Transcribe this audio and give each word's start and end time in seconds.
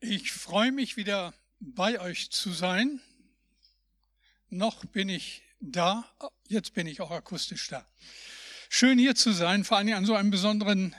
Ich 0.00 0.32
freue 0.32 0.72
mich 0.72 0.98
wieder 0.98 1.32
bei 1.58 1.98
euch 2.00 2.30
zu 2.30 2.52
sein. 2.52 3.00
Noch 4.50 4.84
bin 4.84 5.08
ich 5.08 5.42
da, 5.58 6.04
jetzt 6.48 6.74
bin 6.74 6.86
ich 6.86 7.00
auch 7.00 7.10
akustisch 7.10 7.68
da. 7.68 7.86
Schön 8.68 8.98
hier 8.98 9.14
zu 9.14 9.32
sein, 9.32 9.64
vor 9.64 9.78
allem 9.78 9.94
an 9.94 10.04
so 10.04 10.14
einem 10.14 10.30
besonderen 10.30 10.94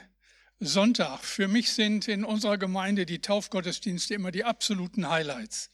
Sonntag. 0.58 1.22
Für 1.22 1.46
mich 1.46 1.70
sind 1.72 2.08
in 2.08 2.24
unserer 2.24 2.58
Gemeinde 2.58 3.06
die 3.06 3.20
Taufgottesdienste 3.20 4.14
immer 4.14 4.32
die 4.32 4.42
absoluten 4.42 5.08
Highlights. 5.08 5.70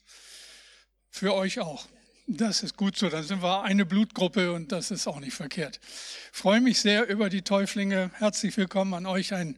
Für 1.09 1.33
euch 1.33 1.59
auch. 1.59 1.87
Das 2.27 2.61
ist 2.61 2.77
gut 2.77 2.95
so, 2.95 3.09
dann 3.09 3.23
sind 3.23 3.41
wir 3.41 3.63
eine 3.63 3.87
Blutgruppe 3.87 4.53
und 4.53 4.71
das 4.71 4.91
ist 4.91 5.07
auch 5.07 5.19
nicht 5.19 5.33
verkehrt. 5.33 5.79
Ich 6.31 6.37
freue 6.37 6.61
mich 6.61 6.79
sehr 6.79 7.07
über 7.07 7.29
die 7.29 7.41
Täuflinge. 7.41 8.11
Herzlich 8.17 8.55
willkommen 8.55 8.93
an 8.93 9.07
euch, 9.07 9.33
ein 9.33 9.57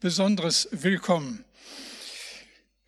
besonderes 0.00 0.68
Willkommen. 0.72 1.44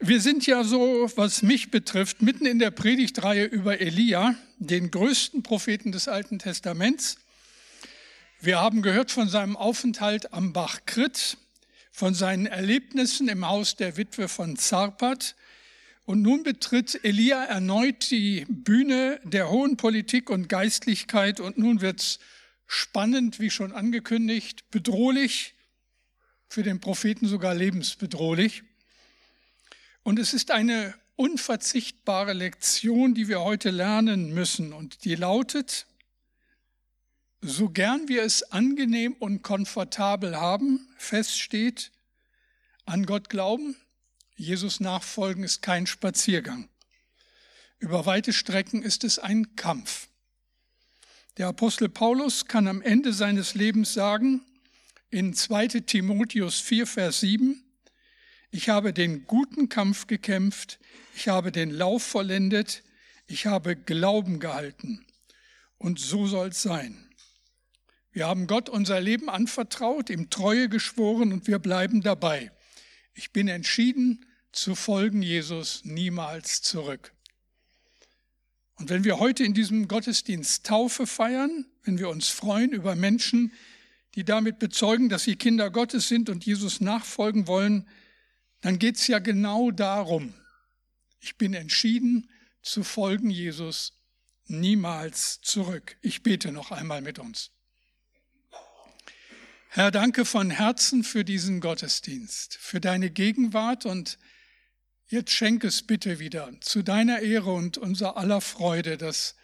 Wir 0.01 0.21
sind 0.21 0.47
ja 0.47 0.65
so, 0.65 1.11
was 1.15 1.43
mich 1.43 1.71
betrifft, 1.71 2.21
mitten 2.21 2.47
in 2.47 2.59
der 2.59 2.73
Predigtreihe 2.73 3.45
über 3.45 3.81
Elia, 3.81 4.35
den 4.59 4.91
größten 4.91 5.45
Propheten 5.45 5.93
des 5.93 6.09
Alten 6.09 6.41
Testaments. 6.41 7.17
Wir 8.41 8.61
haben 8.61 8.83
gehört 8.83 9.13
von 9.13 9.29
seinem 9.29 9.57
Aufenthalt 9.57 10.33
am 10.33 10.53
Bach 10.53 10.81
Krit, 10.85 11.39
von 11.93 12.13
seinen 12.13 12.47
Erlebnissen 12.47 13.29
im 13.29 13.47
Haus 13.47 13.77
der 13.77 13.97
Witwe 13.97 14.29
von 14.29 14.57
Zarpat. 14.57 15.37
Und 16.05 16.23
nun 16.23 16.43
betritt 16.43 17.01
Elia 17.05 17.45
erneut 17.45 18.11
die 18.11 18.47
Bühne 18.49 19.21
der 19.23 19.49
hohen 19.49 19.77
Politik 19.77 20.29
und 20.29 20.49
Geistlichkeit. 20.49 21.39
Und 21.39 21.57
nun 21.57 21.81
wird's 21.81 22.19
spannend, 22.67 23.39
wie 23.39 23.49
schon 23.49 23.73
angekündigt, 23.73 24.71
bedrohlich, 24.71 25.55
für 26.49 26.65
den 26.65 26.81
Propheten 26.81 27.27
sogar 27.27 27.55
lebensbedrohlich. 27.55 28.65
Und 30.05 30.19
es 30.19 30.35
ist 30.35 30.51
eine 30.51 30.95
unverzichtbare 31.17 32.35
Lektion, 32.35 33.15
die 33.15 33.27
wir 33.27 33.41
heute 33.41 33.71
lernen 33.71 34.35
müssen. 34.35 34.75
Und 34.75 35.05
die 35.05 35.15
lautet, 35.15 35.87
so 37.41 37.71
gern 37.71 38.07
wir 38.07 38.23
es 38.23 38.43
angenehm 38.53 39.15
und 39.15 39.43
komfortabel 39.43 40.37
haben, 40.37 40.89
feststeht, 40.99 41.91
an 42.85 43.07
Gott 43.07 43.31
glauben, 43.31 43.77
Jesus 44.37 44.79
nachfolgen 44.79 45.43
ist 45.43 45.63
kein 45.63 45.87
Spaziergang. 45.87 46.69
Über 47.79 48.05
weite 48.05 48.35
Strecken 48.35 48.83
ist 48.83 49.05
es 49.05 49.19
ein 49.19 49.57
Kampf. 49.57 50.09
Der 51.39 51.49
Apostel 51.49 51.89
Paulus 51.89 52.47
kann 52.47 52.69
am 52.69 52.83
Ende 52.83 53.15
seines 53.15 53.55
Lebens 53.55 53.95
sagen, 53.95 54.45
in 55.09 55.33
2 55.33 55.69
Timotheus 55.81 56.61
4, 56.61 56.87
Vers 56.87 57.21
7, 57.21 57.64
ich 58.55 58.69
habe 58.69 58.93
den 58.93 59.27
guten 59.27 59.69
Kampf 59.69 60.07
gekämpft, 60.07 60.79
ich 61.17 61.27
habe 61.27 61.51
den 61.51 61.71
Lauf 61.71 62.05
vollendet, 62.05 62.85
ich 63.27 63.47
habe 63.47 63.75
Glauben 63.75 64.39
gehalten. 64.39 65.05
Und 65.77 65.99
so 65.99 66.29
soll 66.29 66.51
es 66.51 66.63
sein. 66.63 66.97
Wir 68.13 68.29
haben 68.29 68.47
Gott 68.47 68.69
unser 68.69 69.01
Leben 69.01 69.29
anvertraut, 69.29 70.09
ihm 70.09 70.31
Treue 70.31 70.69
geschworen 70.69 71.33
und 71.33 71.49
wir 71.49 71.59
bleiben 71.59 72.01
dabei. 72.01 72.53
Ich 73.13 73.33
bin 73.33 73.49
entschieden, 73.49 74.25
zu 74.53 74.77
folgen 74.77 75.21
Jesus 75.21 75.85
niemals 75.85 76.63
zurück. 76.63 77.13
Und 78.77 78.89
wenn 78.89 79.03
wir 79.03 79.19
heute 79.19 79.43
in 79.43 79.55
diesem 79.55 79.89
Gottesdienst 79.89 80.65
Taufe 80.65 81.09
feiern, 81.09 81.67
wenn 81.83 81.99
wir 81.99 82.09
uns 82.09 82.29
freuen 82.29 82.71
über 82.71 82.95
Menschen, 82.95 83.51
die 84.15 84.23
damit 84.23 84.61
bezeugen, 84.61 85.09
dass 85.09 85.25
sie 85.25 85.35
Kinder 85.35 85.71
Gottes 85.71 86.07
sind 86.07 86.31
und 86.31 86.47
Jesus 86.47 86.81
nachfolgen 86.81 87.49
wollen, 87.49 87.89
dann 88.65 88.79
geht 88.79 88.97
es 88.97 89.09
ja 89.09 89.19
genau 89.19 89.71
darum. 89.71 90.33
Ich 91.21 91.37
bin 91.37 91.53
entschieden 91.53 92.31
zu 92.63 92.83
folgen 92.83 93.29
Jesus 93.29 93.93
niemals 94.47 95.43
zurück. 95.43 95.99
Ich 96.01 96.23
bete 96.23 96.51
noch 96.51 96.71
einmal 96.71 97.03
mit 97.03 97.19
uns. 97.19 97.51
Herr, 99.69 99.91
danke 99.91 100.25
von 100.25 100.49
Herzen 100.49 101.05
für 101.05 101.27
diesen 101.27 101.61
Gottesdienst, 101.61 102.57
für 102.57 102.81
deine 102.81 103.11
Gegenwart 103.11 103.85
und 103.85 104.19
jetzt 105.09 105.33
schenk 105.33 105.63
es 105.63 105.87
bitte 105.87 106.19
wieder 106.19 106.51
zu 106.63 106.83
deiner 106.83 107.19
Ehre 107.19 107.53
und 107.53 107.77
unser 107.77 108.17
aller 108.17 108.41
Freude, 108.41 108.97
dass 108.97 109.35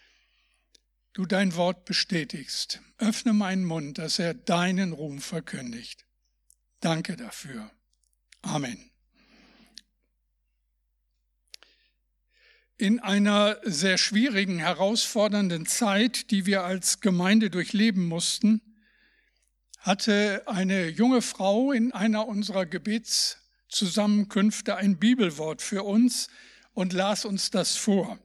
du 1.12 1.26
dein 1.26 1.56
Wort 1.56 1.84
bestätigst. 1.84 2.80
Öffne 2.96 3.34
meinen 3.34 3.66
Mund, 3.66 3.98
dass 3.98 4.18
er 4.18 4.32
deinen 4.32 4.94
Ruhm 4.94 5.20
verkündigt. 5.20 6.06
Danke 6.80 7.16
dafür. 7.16 7.70
Amen. 8.40 8.89
In 12.80 12.98
einer 12.98 13.56
sehr 13.62 13.96
schwierigen, 13.98 14.58
herausfordernden 14.58 15.66
Zeit, 15.66 16.30
die 16.30 16.46
wir 16.46 16.64
als 16.64 17.02
Gemeinde 17.02 17.50
durchleben 17.50 18.08
mussten, 18.08 18.62
hatte 19.80 20.44
eine 20.46 20.88
junge 20.88 21.20
Frau 21.20 21.72
in 21.72 21.92
einer 21.92 22.26
unserer 22.26 22.64
Gebetszusammenkünfte 22.64 24.76
ein 24.76 24.98
Bibelwort 24.98 25.60
für 25.60 25.82
uns 25.82 26.28
und 26.72 26.94
las 26.94 27.26
uns 27.26 27.50
das 27.50 27.76
vor. 27.76 28.18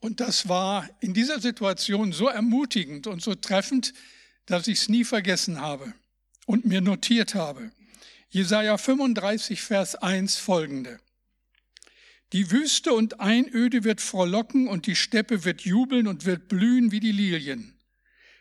Und 0.00 0.18
das 0.18 0.48
war 0.48 0.90
in 0.98 1.14
dieser 1.14 1.38
Situation 1.38 2.10
so 2.10 2.26
ermutigend 2.26 3.06
und 3.06 3.22
so 3.22 3.36
treffend, 3.36 3.94
dass 4.46 4.66
ich 4.66 4.80
es 4.80 4.88
nie 4.88 5.04
vergessen 5.04 5.60
habe 5.60 5.94
und 6.46 6.64
mir 6.64 6.80
notiert 6.80 7.36
habe. 7.36 7.70
Jesaja 8.28 8.76
35, 8.76 9.62
Vers 9.62 9.94
1 9.94 10.36
folgende. 10.36 10.98
Die 12.32 12.50
Wüste 12.50 12.92
und 12.92 13.20
Einöde 13.20 13.84
wird 13.84 14.00
frohlocken 14.00 14.68
und 14.68 14.86
die 14.86 14.96
Steppe 14.96 15.44
wird 15.44 15.62
jubeln 15.62 16.06
und 16.06 16.26
wird 16.26 16.48
blühen 16.48 16.92
wie 16.92 17.00
die 17.00 17.12
Lilien. 17.12 17.74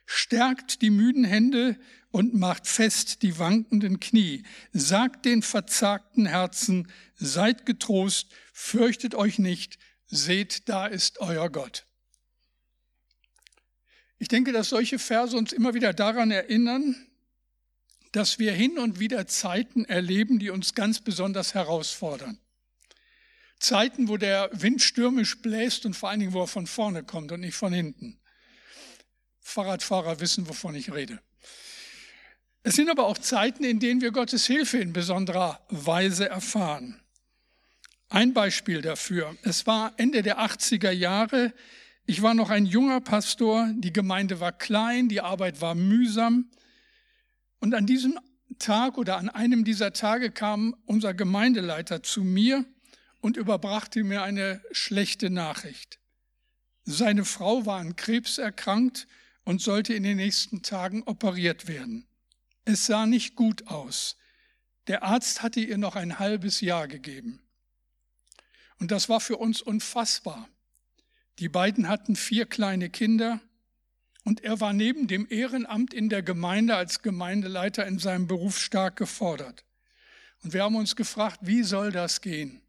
Stärkt 0.06 0.82
die 0.82 0.90
müden 0.90 1.24
Hände 1.24 1.80
und 2.12 2.34
macht 2.34 2.68
fest 2.68 3.22
die 3.24 3.40
wankenden 3.40 4.00
Knie. 4.00 4.44
Sagt 4.74 5.26
den 5.26 5.42
verzagten 5.42 6.26
Herzen, 6.26 6.92
seid 7.16 7.66
getrost, 7.66 8.28
fürchtet 8.54 9.16
euch 9.16 9.40
nicht, 9.40 9.78
seht, 10.08 10.68
da 10.70 10.88
ist 10.88 11.20
euer 11.20 11.50
Gott. 11.50 11.86
Ich 14.20 14.28
denke, 14.28 14.52
dass 14.52 14.70
solche 14.70 15.00
Verse 15.00 15.38
uns 15.38 15.54
immer 15.54 15.74
wieder 15.74 15.94
daran 15.94 16.32
erinnern, 16.32 16.96
dass 18.12 18.40
wir 18.40 18.52
hin 18.52 18.80
und 18.80 19.00
wieder 19.00 19.28
Zeiten 19.28 19.86
erleben, 19.86 20.40
die 20.40 20.50
uns 20.50 20.74
ganz 20.74 21.02
besonders 21.02 21.54
herausfordern. 21.54 22.40
Zeiten, 23.60 24.08
wo 24.08 24.18
der 24.18 24.50
Wind 24.54 24.82
stürmisch 24.82 25.42
bläst 25.42 25.86
und 25.86 25.96
vor 25.96 26.10
allen 26.10 26.20
Dingen, 26.20 26.34
wo 26.34 26.42
er 26.42 26.48
von 26.48 26.68
vorne 26.68 27.04
kommt 27.04 27.32
und 27.32 27.42
nicht 27.42 27.56
von 27.56 27.74
hinten. 27.74 28.20
Fahrradfahrer 29.40 30.20
wissen, 30.20 30.48
wovon 30.48 30.76
ich 30.76 30.94
rede. 30.94 31.20
Es 32.64 32.76
sind 32.76 32.90
aber 32.90 33.06
auch 33.06 33.18
Zeiten, 33.18 33.64
in 33.64 33.80
denen 33.80 34.02
wir 34.02 34.12
Gottes 34.12 34.46
Hilfe 34.46 34.78
in 34.78 34.94
besonderer 34.94 35.66
Weise 35.70 36.28
erfahren. 36.28 37.02
Ein 38.10 38.34
Beispiel 38.34 38.82
dafür. 38.82 39.36
Es 39.44 39.66
war 39.66 39.94
Ende 39.98 40.22
der 40.22 40.40
80er 40.40 40.92
Jahre. 40.92 41.54
Ich 42.06 42.22
war 42.22 42.34
noch 42.34 42.50
ein 42.50 42.66
junger 42.66 43.02
Pastor. 43.02 43.70
Die 43.76 43.94
Gemeinde 43.94 44.40
war 44.40 44.52
klein, 44.52 45.10
die 45.10 45.22
Arbeit 45.22 45.62
war 45.62 45.76
mühsam. 45.76 46.50
Und 47.60 47.74
an 47.74 47.86
diesem 47.86 48.20
Tag 48.60 48.98
oder 48.98 49.18
an 49.18 49.30
einem 49.30 49.64
dieser 49.64 49.94
Tage 49.94 50.32
kam 50.32 50.76
unser 50.86 51.14
Gemeindeleiter 51.14 52.04
zu 52.04 52.24
mir 52.24 52.66
und 53.28 53.36
überbrachte 53.36 54.06
mir 54.06 54.24
eine 54.24 54.62
schlechte 54.72 55.30
Nachricht. 55.30 56.00
Seine 56.86 57.26
Frau 57.26 57.66
war 57.66 57.82
an 57.82 57.98
Krebs 57.98 58.38
erkrankt 58.38 59.06
und 59.44 59.62
sollte 59.62 59.94
in 59.94 60.04
den 60.04 60.16
nächsten 60.16 60.62
Tagen 60.62 61.04
operiert 61.04 61.68
werden. 61.68 62.08
Es 62.64 62.86
sah 62.86 63.06
nicht 63.06 63.36
gut 63.36 63.68
aus. 63.68 64.16
Der 64.88 65.04
Arzt 65.04 65.44
hatte 65.44 65.60
ihr 65.60 65.78
noch 65.78 65.98
ein 65.98 66.20
halbes 66.20 66.62
Jahr 66.62 66.88
gegeben. 66.88 67.42
Und 68.80 68.92
das 68.92 69.10
war 69.10 69.20
für 69.20 69.36
uns 69.36 69.62
unfassbar. 69.62 70.48
Die 71.40 71.50
beiden 71.50 71.90
hatten 71.90 72.16
vier 72.16 72.46
kleine 72.46 72.90
Kinder 72.90 73.42
und 74.24 74.42
er 74.46 74.62
war 74.62 74.72
neben 74.72 75.10
dem 75.10 75.28
Ehrenamt 75.30 75.94
in 75.94 76.08
der 76.08 76.24
Gemeinde 76.24 76.78
als 76.78 77.02
Gemeindeleiter 77.02 77.86
in 77.86 78.00
seinem 78.00 78.28
Beruf 78.28 78.58
stark 78.58 78.96
gefordert. 78.96 79.66
Und 80.44 80.54
wir 80.54 80.64
haben 80.64 80.78
uns 80.78 80.96
gefragt, 80.96 81.40
wie 81.42 81.64
soll 81.64 81.92
das 81.92 82.22
gehen? 82.22 82.62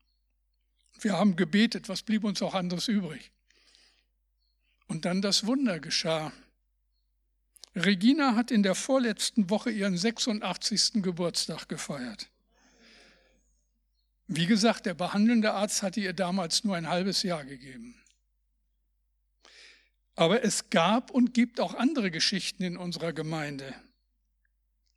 Wir 1.00 1.12
haben 1.12 1.36
gebetet, 1.36 1.88
was 1.88 2.02
blieb 2.02 2.24
uns 2.24 2.42
auch 2.42 2.54
anderes 2.54 2.88
übrig? 2.88 3.30
Und 4.86 5.04
dann 5.04 5.22
das 5.22 5.46
Wunder 5.46 5.80
geschah. 5.80 6.32
Regina 7.74 8.34
hat 8.34 8.50
in 8.50 8.62
der 8.62 8.74
vorletzten 8.74 9.50
Woche 9.50 9.70
ihren 9.70 9.96
86. 9.96 11.02
Geburtstag 11.02 11.68
gefeiert. 11.68 12.28
Wie 14.26 14.46
gesagt, 14.46 14.86
der 14.86 14.94
behandelnde 14.94 15.52
Arzt 15.52 15.82
hatte 15.82 16.00
ihr 16.00 16.12
damals 16.12 16.64
nur 16.64 16.76
ein 16.76 16.88
halbes 16.88 17.22
Jahr 17.22 17.44
gegeben. 17.44 17.94
Aber 20.16 20.42
es 20.42 20.68
gab 20.70 21.10
und 21.10 21.32
gibt 21.32 21.60
auch 21.60 21.74
andere 21.74 22.10
Geschichten 22.10 22.62
in 22.62 22.76
unserer 22.76 23.12
Gemeinde. 23.12 23.74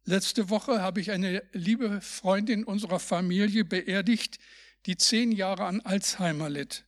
Letzte 0.03 0.49
Woche 0.49 0.81
habe 0.81 0.99
ich 0.99 1.11
eine 1.11 1.43
liebe 1.53 2.01
Freundin 2.01 2.63
unserer 2.63 2.99
Familie 2.99 3.63
beerdigt, 3.63 4.39
die 4.85 4.97
zehn 4.97 5.31
Jahre 5.31 5.65
an 5.65 5.81
Alzheimer 5.81 6.49
litt 6.49 6.85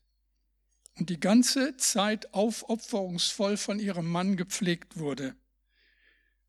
und 0.95 1.09
die 1.09 1.19
ganze 1.19 1.77
Zeit 1.77 2.33
aufopferungsvoll 2.33 3.57
von 3.57 3.79
ihrem 3.79 4.09
Mann 4.09 4.37
gepflegt 4.37 4.97
wurde. 4.97 5.35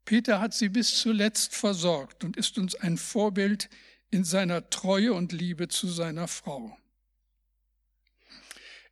Peter 0.05 0.41
hat 0.41 0.53
sie 0.53 0.69
bis 0.69 0.99
zuletzt 0.99 1.55
versorgt 1.55 2.25
und 2.25 2.37
ist 2.37 2.59
uns 2.59 2.75
ein 2.75 2.99
Vorbild 2.99 3.71
in 4.11 4.25
seiner 4.25 4.69
Treue 4.69 5.15
und 5.15 5.33
Liebe 5.33 5.69
zu 5.69 5.89
seiner 5.89 6.29
Frau. 6.29 6.77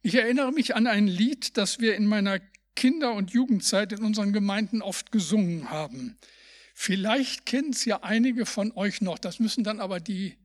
Ich 0.01 0.15
erinnere 0.15 0.53
mich 0.53 0.75
an 0.75 0.87
ein 0.87 1.07
Lied, 1.07 1.57
das 1.57 1.79
wir 1.79 1.95
in 1.97 2.07
meiner 2.07 2.41
Kinder- 2.75 3.15
und 3.15 3.31
Jugendzeit 3.31 3.93
in 3.93 4.03
unseren 4.03 4.33
Gemeinden 4.33 4.83
oft 4.83 5.13
gesungen 5.13 5.71
haben. 5.71 6.19
Vielleicht 6.75 7.47
kennen 7.47 7.71
es 7.71 7.85
ja 7.85 8.03
einige 8.03 8.47
von 8.47 8.73
euch 8.73 9.03
noch, 9.03 9.19
das 9.19 9.39
müssen 9.39 9.63
dann 9.63 9.79
aber 9.79 10.01
die 10.01 10.37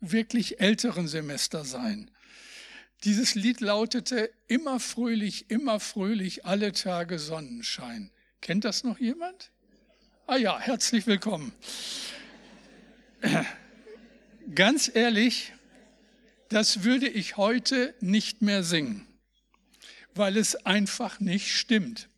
wirklich 0.00 0.60
älteren 0.60 1.08
Semester 1.08 1.64
sein. 1.64 2.10
Dieses 3.04 3.34
Lied 3.34 3.60
lautete 3.60 4.30
Immer 4.48 4.80
fröhlich, 4.80 5.50
immer 5.50 5.80
fröhlich, 5.80 6.44
alle 6.44 6.72
Tage 6.72 7.18
Sonnenschein. 7.18 8.10
Kennt 8.40 8.64
das 8.64 8.84
noch 8.84 8.98
jemand? 8.98 9.50
Ah 10.26 10.36
ja, 10.36 10.58
herzlich 10.58 11.06
willkommen. 11.06 11.52
Ganz 14.54 14.90
ehrlich, 14.92 15.52
das 16.48 16.84
würde 16.84 17.08
ich 17.08 17.36
heute 17.36 17.94
nicht 18.00 18.42
mehr 18.42 18.62
singen, 18.62 19.06
weil 20.14 20.36
es 20.36 20.54
einfach 20.64 21.18
nicht 21.20 21.52
stimmt. 21.54 22.08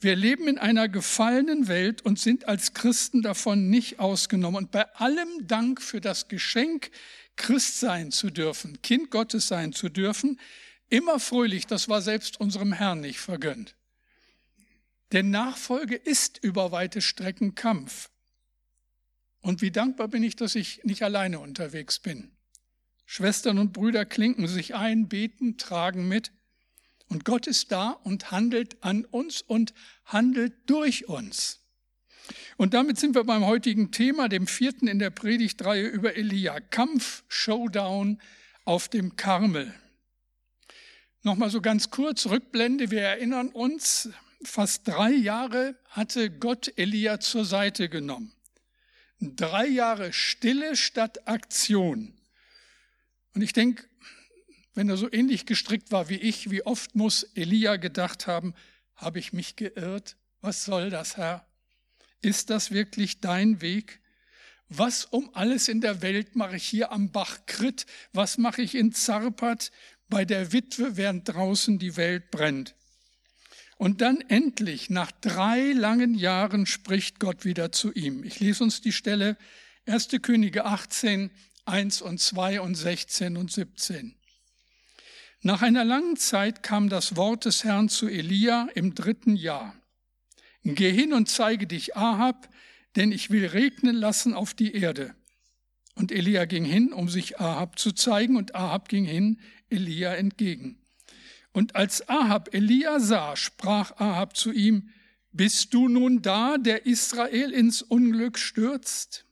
Wir 0.00 0.14
leben 0.14 0.46
in 0.46 0.58
einer 0.58 0.88
gefallenen 0.88 1.66
Welt 1.66 2.02
und 2.02 2.20
sind 2.20 2.46
als 2.46 2.72
Christen 2.72 3.22
davon 3.22 3.68
nicht 3.68 3.98
ausgenommen. 3.98 4.64
Und 4.64 4.70
bei 4.70 4.86
allem 4.94 5.46
Dank 5.48 5.82
für 5.82 6.00
das 6.00 6.28
Geschenk, 6.28 6.90
Christ 7.34 7.80
sein 7.80 8.12
zu 8.12 8.30
dürfen, 8.30 8.80
Kind 8.82 9.10
Gottes 9.10 9.48
sein 9.48 9.72
zu 9.72 9.88
dürfen, 9.88 10.38
immer 10.88 11.18
fröhlich, 11.18 11.66
das 11.66 11.88
war 11.88 12.02
selbst 12.02 12.40
unserem 12.40 12.72
Herrn 12.72 13.00
nicht 13.00 13.20
vergönnt. 13.20 13.74
Denn 15.12 15.30
Nachfolge 15.30 15.96
ist 15.96 16.38
über 16.42 16.70
weite 16.70 17.00
Strecken 17.00 17.54
Kampf. 17.54 18.10
Und 19.40 19.62
wie 19.62 19.70
dankbar 19.70 20.08
bin 20.08 20.22
ich, 20.22 20.36
dass 20.36 20.54
ich 20.54 20.84
nicht 20.84 21.02
alleine 21.02 21.40
unterwegs 21.40 21.98
bin. 21.98 22.30
Schwestern 23.06 23.58
und 23.58 23.72
Brüder 23.72 24.04
klinken 24.04 24.46
sich 24.48 24.74
ein, 24.74 25.08
beten, 25.08 25.56
tragen 25.56 26.08
mit. 26.08 26.32
Und 27.08 27.24
Gott 27.24 27.46
ist 27.46 27.72
da 27.72 27.90
und 27.90 28.30
handelt 28.30 28.82
an 28.82 29.04
uns 29.04 29.42
und 29.42 29.72
handelt 30.04 30.52
durch 30.66 31.08
uns. 31.08 31.60
Und 32.56 32.74
damit 32.74 32.98
sind 32.98 33.14
wir 33.14 33.24
beim 33.24 33.46
heutigen 33.46 33.92
Thema, 33.92 34.28
dem 34.28 34.46
vierten 34.46 34.88
in 34.88 34.98
der 34.98 35.10
Predigtreihe 35.10 35.86
über 35.86 36.16
Elia. 36.16 36.60
Kampf, 36.60 37.24
Showdown 37.28 38.20
auf 38.64 38.88
dem 38.88 39.16
Karmel. 39.16 39.72
Nochmal 41.22 41.50
so 41.50 41.60
ganz 41.60 41.90
kurz, 41.90 42.26
Rückblende, 42.26 42.90
wir 42.90 43.02
erinnern 43.02 43.48
uns, 43.48 44.10
fast 44.42 44.86
drei 44.86 45.10
Jahre 45.10 45.76
hatte 45.88 46.30
Gott 46.30 46.72
Elia 46.76 47.20
zur 47.20 47.44
Seite 47.44 47.88
genommen. 47.88 48.32
Drei 49.20 49.66
Jahre 49.66 50.12
Stille 50.12 50.76
statt 50.76 51.26
Aktion. 51.26 52.12
Und 53.34 53.42
ich 53.42 53.52
denke, 53.52 53.84
wenn 54.78 54.88
er 54.88 54.96
so 54.96 55.10
ähnlich 55.10 55.44
gestrickt 55.44 55.90
war 55.90 56.08
wie 56.08 56.18
ich, 56.18 56.52
wie 56.52 56.64
oft 56.64 56.94
muss 56.94 57.24
Elia 57.34 57.78
gedacht 57.78 58.28
haben, 58.28 58.54
habe 58.94 59.18
ich 59.18 59.32
mich 59.32 59.56
geirrt? 59.56 60.16
Was 60.40 60.64
soll 60.64 60.88
das, 60.88 61.16
Herr? 61.16 61.44
Ist 62.20 62.48
das 62.48 62.70
wirklich 62.70 63.20
dein 63.20 63.60
Weg? 63.60 63.98
Was 64.68 65.04
um 65.04 65.34
alles 65.34 65.66
in 65.66 65.80
der 65.80 66.00
Welt 66.00 66.36
mache 66.36 66.54
ich 66.54 66.64
hier 66.64 66.92
am 66.92 67.10
Bach 67.10 67.40
Krit? 67.46 67.86
Was 68.12 68.38
mache 68.38 68.62
ich 68.62 68.76
in 68.76 68.92
Zarpat 68.92 69.72
bei 70.08 70.24
der 70.24 70.52
Witwe, 70.52 70.96
während 70.96 71.28
draußen 71.28 71.80
die 71.80 71.96
Welt 71.96 72.30
brennt? 72.30 72.76
Und 73.78 74.00
dann 74.00 74.20
endlich, 74.20 74.90
nach 74.90 75.10
drei 75.10 75.72
langen 75.72 76.14
Jahren, 76.14 76.66
spricht 76.66 77.18
Gott 77.18 77.44
wieder 77.44 77.72
zu 77.72 77.92
ihm. 77.94 78.22
Ich 78.22 78.38
lese 78.38 78.62
uns 78.62 78.80
die 78.80 78.92
Stelle 78.92 79.38
1. 79.86 80.10
Könige 80.22 80.66
18, 80.66 81.32
1 81.64 82.00
und 82.00 82.20
2 82.20 82.60
und 82.60 82.76
16 82.76 83.36
und 83.36 83.50
17. 83.50 84.17
Nach 85.42 85.62
einer 85.62 85.84
langen 85.84 86.16
Zeit 86.16 86.62
kam 86.62 86.88
das 86.88 87.14
Wort 87.14 87.44
des 87.44 87.62
Herrn 87.62 87.88
zu 87.88 88.08
Elia 88.08 88.68
im 88.74 88.94
dritten 88.94 89.36
Jahr. 89.36 89.74
Geh 90.64 90.92
hin 90.92 91.12
und 91.12 91.28
zeige 91.28 91.66
dich 91.66 91.96
Ahab, 91.96 92.48
denn 92.96 93.12
ich 93.12 93.30
will 93.30 93.46
regnen 93.46 93.94
lassen 93.94 94.34
auf 94.34 94.52
die 94.52 94.74
Erde. 94.74 95.14
Und 95.94 96.10
Elia 96.10 96.44
ging 96.44 96.64
hin, 96.64 96.92
um 96.92 97.08
sich 97.08 97.38
Ahab 97.38 97.78
zu 97.78 97.92
zeigen, 97.92 98.36
und 98.36 98.56
Ahab 98.56 98.88
ging 98.88 99.04
hin, 99.04 99.40
Elia 99.70 100.14
entgegen. 100.14 100.80
Und 101.52 101.76
als 101.76 102.08
Ahab 102.08 102.52
Elia 102.52 102.98
sah, 102.98 103.36
sprach 103.36 103.92
Ahab 103.98 104.36
zu 104.36 104.52
ihm, 104.52 104.90
Bist 105.30 105.72
du 105.72 105.88
nun 105.88 106.20
da, 106.20 106.58
der 106.58 106.86
Israel 106.86 107.52
ins 107.52 107.82
Unglück 107.82 108.38
stürzt? 108.38 109.27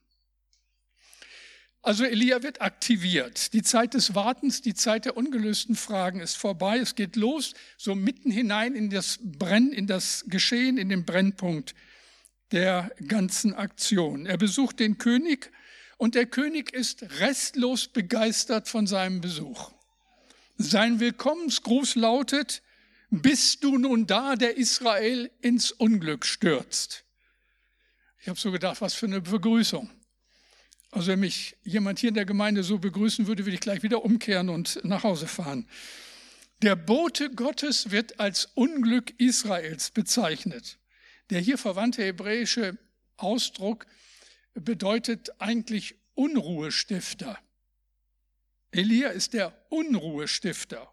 Also 1.87 2.03
Elia 2.03 2.43
wird 2.43 2.63
aktiviert. 2.63 3.53
Die 3.53 3.63
Zeit 3.63 3.95
des 3.95 4.17
Wartens, 4.17 4.61
die 4.61 4.75
Zeit 4.75 5.05
der 5.05 5.17
ungelösten 5.17 5.77
Fragen 5.77 6.19
ist 6.19 6.37
vorbei. 6.37 6.79
Es 6.79 6.97
geht 6.97 7.15
los, 7.15 7.55
so 7.77 7.95
mitten 7.95 8.29
hinein 8.29 8.75
in 8.75 8.91
das 8.91 9.21
Brenn, 9.23 9.71
in 9.71 9.87
das 9.87 10.25
Geschehen, 10.27 10.79
in 10.79 10.89
den 10.89 11.05
Brennpunkt 11.05 11.77
der 12.51 12.91
ganzen 13.07 13.55
Aktion. 13.55 14.27
Er 14.27 14.37
besucht 14.37 14.81
den 14.81 14.99
König 14.99 15.53
und 15.97 16.17
der 16.17 16.27
König 16.27 16.73
ist 16.73 17.21
restlos 17.21 17.87
begeistert 17.87 18.67
von 18.67 18.89
seinem 18.89 19.21
Besuch. 19.21 19.71
Sein 20.59 20.99
Willkommensgruß 20.99 21.95
lautet, 21.95 22.63
bist 23.11 23.63
du 23.63 23.79
nun 23.79 24.09
da, 24.09 24.35
der 24.35 24.57
Israel 24.57 25.31
ins 25.41 25.71
Unglück 25.71 26.27
stürzt? 26.27 27.05
Ich 28.21 28.29
habe 28.29 28.41
so 28.41 28.51
gedacht, 28.51 28.81
was 28.81 28.95
für 28.95 29.07
eine 29.07 29.21
Begrüßung. 29.21 29.89
Also 30.97 31.09
wenn 31.09 31.21
mich 31.21 31.59
jemand 31.63 31.99
hier 31.99 32.09
in 32.09 32.15
der 32.15 32.25
Gemeinde 32.25 32.63
so 32.63 32.79
begrüßen 32.79 33.27
würde, 33.27 33.45
würde 33.45 33.57
ich 33.57 33.61
gleich 33.61 33.83
wieder 33.83 34.03
umkehren 34.03 34.49
und 34.49 34.83
nach 34.83 35.03
Hause 35.03 35.27
fahren. 35.27 35.69
Der 36.63 36.75
Bote 36.75 37.29
Gottes 37.29 37.91
wird 37.91 38.19
als 38.19 38.47
Unglück 38.55 39.13
Israels 39.21 39.91
bezeichnet. 39.91 40.79
Der 41.29 41.39
hier 41.41 41.59
verwandte 41.59 42.03
hebräische 42.03 42.79
Ausdruck 43.19 43.85
bedeutet 44.55 45.39
eigentlich 45.39 45.97
Unruhestifter. 46.15 47.39
Elia 48.71 49.11
ist 49.11 49.35
der 49.35 49.53
Unruhestifter. 49.69 50.89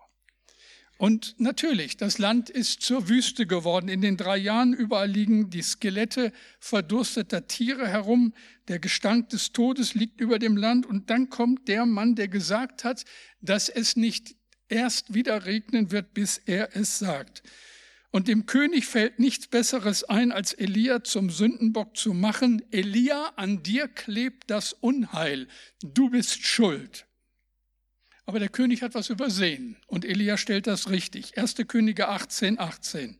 Und 1.04 1.36
natürlich, 1.38 1.98
das 1.98 2.18
Land 2.18 2.50
ist 2.50 2.82
zur 2.82 3.10
Wüste 3.10 3.46
geworden. 3.46 3.90
In 3.90 4.00
den 4.00 4.16
drei 4.16 4.38
Jahren 4.38 4.72
überall 4.72 5.10
liegen 5.10 5.50
die 5.50 5.62
Skelette 5.62 6.32
verdursteter 6.62 7.46
Tiere 7.46 7.90
herum. 7.90 8.34
Der 8.70 8.80
Gestank 8.80 9.28
des 9.28 9.52
Todes 9.52 9.96
liegt 9.96 10.22
über 10.22 10.40
dem 10.40 10.56
Land. 10.56 10.86
Und 10.86 11.10
dann 11.10 11.30
kommt 11.30 11.68
der 11.68 11.86
Mann, 11.86 12.16
der 12.16 12.30
gesagt 12.30 12.86
hat, 12.86 13.04
dass 13.42 13.68
es 13.68 13.98
nicht 13.98 14.38
erst 14.70 15.14
wieder 15.14 15.46
regnen 15.46 15.92
wird, 15.92 16.14
bis 16.14 16.38
er 16.38 16.74
es 16.74 17.00
sagt. 17.00 17.44
Und 18.12 18.30
dem 18.30 18.46
König 18.46 18.86
fällt 18.86 19.20
nichts 19.20 19.48
Besseres 19.48 20.06
ein, 20.06 20.32
als 20.32 20.54
Elia 20.54 21.04
zum 21.04 21.30
Sündenbock 21.30 21.98
zu 21.98 22.14
machen. 22.14 22.62
Elia, 22.72 23.34
an 23.36 23.62
dir 23.62 23.90
klebt 23.90 24.50
das 24.50 24.72
Unheil. 24.72 25.50
Du 25.84 26.12
bist 26.12 26.46
schuld. 26.46 27.06
Aber 28.26 28.40
der 28.40 28.50
König 28.50 28.82
hat 28.82 28.96
was 28.96 29.10
übersehen 29.10 29.78
und 29.88 30.06
Elia 30.06 30.38
stellt 30.38 30.68
das 30.68 30.90
richtig. 30.90 31.38
1. 31.38 31.56
Könige 31.68 32.08
18, 32.08 32.60
18. 32.60 33.20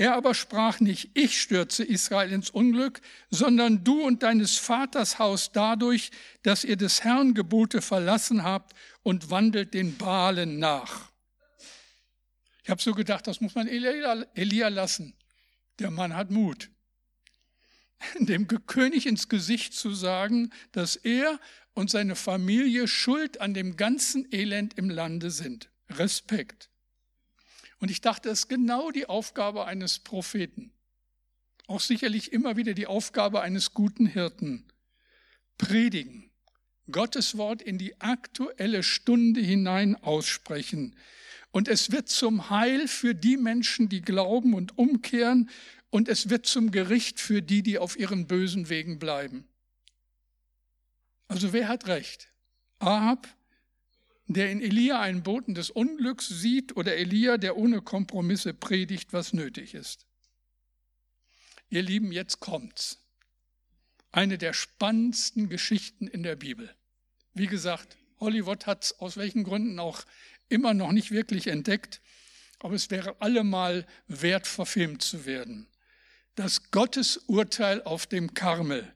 Er 0.00 0.14
aber 0.14 0.32
sprach 0.32 0.78
nicht, 0.78 1.10
ich 1.14 1.40
stürze 1.40 1.82
Israel 1.82 2.32
ins 2.32 2.50
Unglück, 2.50 3.00
sondern 3.30 3.82
du 3.82 4.00
und 4.00 4.22
deines 4.22 4.56
Vaters 4.56 5.18
Haus 5.18 5.50
dadurch, 5.50 6.12
dass 6.44 6.62
ihr 6.62 6.76
des 6.76 7.02
Herrn 7.02 7.34
Gebote 7.34 7.82
verlassen 7.82 8.44
habt 8.44 8.74
und 9.02 9.30
wandelt 9.30 9.74
den 9.74 9.96
Balen 9.96 10.60
nach. 10.60 11.10
Ich 12.62 12.70
habe 12.70 12.80
so 12.80 12.94
gedacht, 12.94 13.26
das 13.26 13.40
muss 13.40 13.56
man 13.56 13.66
Elia, 13.66 14.24
Elia 14.34 14.68
lassen. 14.68 15.14
Der 15.80 15.90
Mann 15.90 16.14
hat 16.14 16.30
Mut. 16.30 16.70
Dem 18.20 18.46
König 18.46 19.06
ins 19.06 19.28
Gesicht 19.28 19.74
zu 19.74 19.92
sagen, 19.92 20.52
dass 20.70 20.94
er 20.94 21.40
und 21.78 21.90
seine 21.90 22.16
Familie 22.16 22.88
schuld 22.88 23.40
an 23.40 23.54
dem 23.54 23.76
ganzen 23.76 24.26
Elend 24.32 24.76
im 24.76 24.90
Lande 24.90 25.30
sind. 25.30 25.70
Respekt. 25.88 26.70
Und 27.78 27.88
ich 27.88 28.00
dachte, 28.00 28.30
es 28.30 28.40
ist 28.40 28.48
genau 28.48 28.90
die 28.90 29.08
Aufgabe 29.08 29.64
eines 29.64 30.00
Propheten. 30.00 30.72
Auch 31.68 31.80
sicherlich 31.80 32.32
immer 32.32 32.56
wieder 32.56 32.74
die 32.74 32.88
Aufgabe 32.88 33.42
eines 33.42 33.74
guten 33.74 34.06
Hirten. 34.06 34.64
Predigen. 35.56 36.32
Gottes 36.90 37.36
Wort 37.36 37.62
in 37.62 37.78
die 37.78 38.00
aktuelle 38.00 38.82
Stunde 38.82 39.40
hinein 39.40 39.94
aussprechen. 39.94 40.96
Und 41.52 41.68
es 41.68 41.92
wird 41.92 42.08
zum 42.08 42.50
Heil 42.50 42.88
für 42.88 43.14
die 43.14 43.36
Menschen, 43.36 43.88
die 43.88 44.02
glauben 44.02 44.52
und 44.54 44.76
umkehren. 44.76 45.48
Und 45.90 46.08
es 46.08 46.28
wird 46.28 46.44
zum 46.44 46.72
Gericht 46.72 47.20
für 47.20 47.40
die, 47.40 47.62
die 47.62 47.78
auf 47.78 47.96
ihren 47.96 48.26
bösen 48.26 48.68
Wegen 48.68 48.98
bleiben. 48.98 49.47
Also 51.28 51.52
wer 51.52 51.68
hat 51.68 51.86
recht? 51.86 52.28
Ahab 52.78 53.28
der 54.28 54.50
in 54.50 54.60
Elia 54.60 55.00
einen 55.00 55.22
Boten 55.22 55.54
des 55.54 55.70
Unglücks 55.70 56.28
sieht 56.28 56.76
oder 56.76 56.96
Elia, 56.96 57.38
der 57.38 57.56
ohne 57.56 57.80
Kompromisse 57.80 58.52
predigt, 58.52 59.12
was 59.14 59.32
nötig 59.32 59.74
ist. 59.74 60.06
Ihr 61.70 61.82
Lieben, 61.82 62.12
jetzt 62.12 62.38
kommt's. 62.38 62.98
Eine 64.12 64.38
der 64.38 64.52
spannendsten 64.52 65.48
Geschichten 65.48 66.06
in 66.06 66.22
der 66.22 66.36
Bibel. 66.36 66.74
Wie 67.32 67.46
gesagt, 67.46 67.96
Hollywood 68.20 68.66
hat 68.66 68.84
es 68.84 69.00
aus 69.00 69.16
welchen 69.16 69.44
Gründen 69.44 69.78
auch 69.78 70.02
immer 70.48 70.74
noch 70.74 70.92
nicht 70.92 71.10
wirklich 71.10 71.46
entdeckt, 71.46 72.00
aber 72.58 72.74
es 72.74 72.90
wäre 72.90 73.20
allemal 73.20 73.86
wert, 74.08 74.46
verfilmt 74.46 75.02
zu 75.02 75.24
werden. 75.24 75.68
Das 76.34 76.70
Gottesurteil 76.70 77.82
auf 77.82 78.06
dem 78.06 78.34
Karmel. 78.34 78.94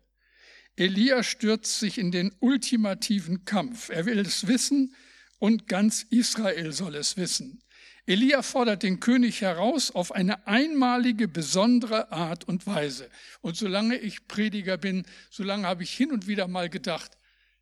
Elia 0.82 1.22
stürzt 1.22 1.78
sich 1.78 1.96
in 1.96 2.10
den 2.10 2.34
ultimativen 2.40 3.44
Kampf. 3.44 3.88
Er 3.88 4.04
will 4.04 4.18
es 4.18 4.48
wissen 4.48 4.96
und 5.38 5.68
ganz 5.68 6.02
Israel 6.10 6.72
soll 6.72 6.96
es 6.96 7.16
wissen. 7.16 7.62
Elia 8.04 8.42
fordert 8.42 8.82
den 8.82 8.98
König 8.98 9.42
heraus 9.42 9.92
auf 9.92 10.10
eine 10.10 10.44
einmalige, 10.48 11.28
besondere 11.28 12.10
Art 12.10 12.48
und 12.48 12.66
Weise. 12.66 13.08
Und 13.42 13.56
solange 13.56 13.96
ich 13.96 14.26
Prediger 14.26 14.76
bin, 14.76 15.04
solange 15.30 15.68
habe 15.68 15.84
ich 15.84 15.92
hin 15.92 16.10
und 16.10 16.26
wieder 16.26 16.48
mal 16.48 16.68
gedacht, 16.68 17.12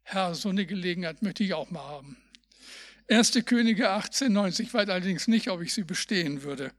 Herr, 0.00 0.34
so 0.34 0.48
eine 0.48 0.64
Gelegenheit 0.64 1.20
möchte 1.20 1.44
ich 1.44 1.52
auch 1.52 1.70
mal 1.70 1.84
haben. 1.84 2.16
Erste 3.06 3.42
Könige 3.42 3.90
1890, 3.90 4.68
ich 4.68 4.72
weiß 4.72 4.88
allerdings 4.88 5.28
nicht, 5.28 5.50
ob 5.50 5.60
ich 5.60 5.74
sie 5.74 5.84
bestehen 5.84 6.42
würde. 6.42 6.72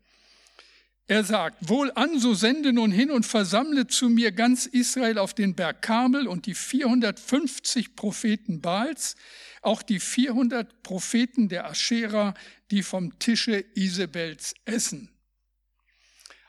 Er 1.12 1.26
sagt, 1.26 1.68
wohl 1.68 1.92
an, 1.96 2.22
so 2.22 2.34
sende 2.34 2.72
nun 2.72 2.90
hin 2.90 3.12
und 3.12 3.26
versammle 3.26 3.86
zu 3.86 4.08
mir 4.08 4.32
ganz 4.32 4.66
Israel 4.66 5.18
auf 5.18 5.34
den 5.34 5.56
Berg 5.56 5.82
Karmel 5.82 6.26
und 6.26 6.46
die 6.46 6.54
450 6.54 7.98
Propheten 7.98 8.62
Baals, 8.62 9.18
auch 9.62 9.82
die 9.82 10.00
400 10.00 10.84
Propheten 10.84 11.50
der 11.50 11.70
Aschera, 11.70 12.34
die 12.72 12.82
vom 12.82 13.20
Tische 13.20 13.66
Isabels 13.76 14.54
essen. 14.64 15.10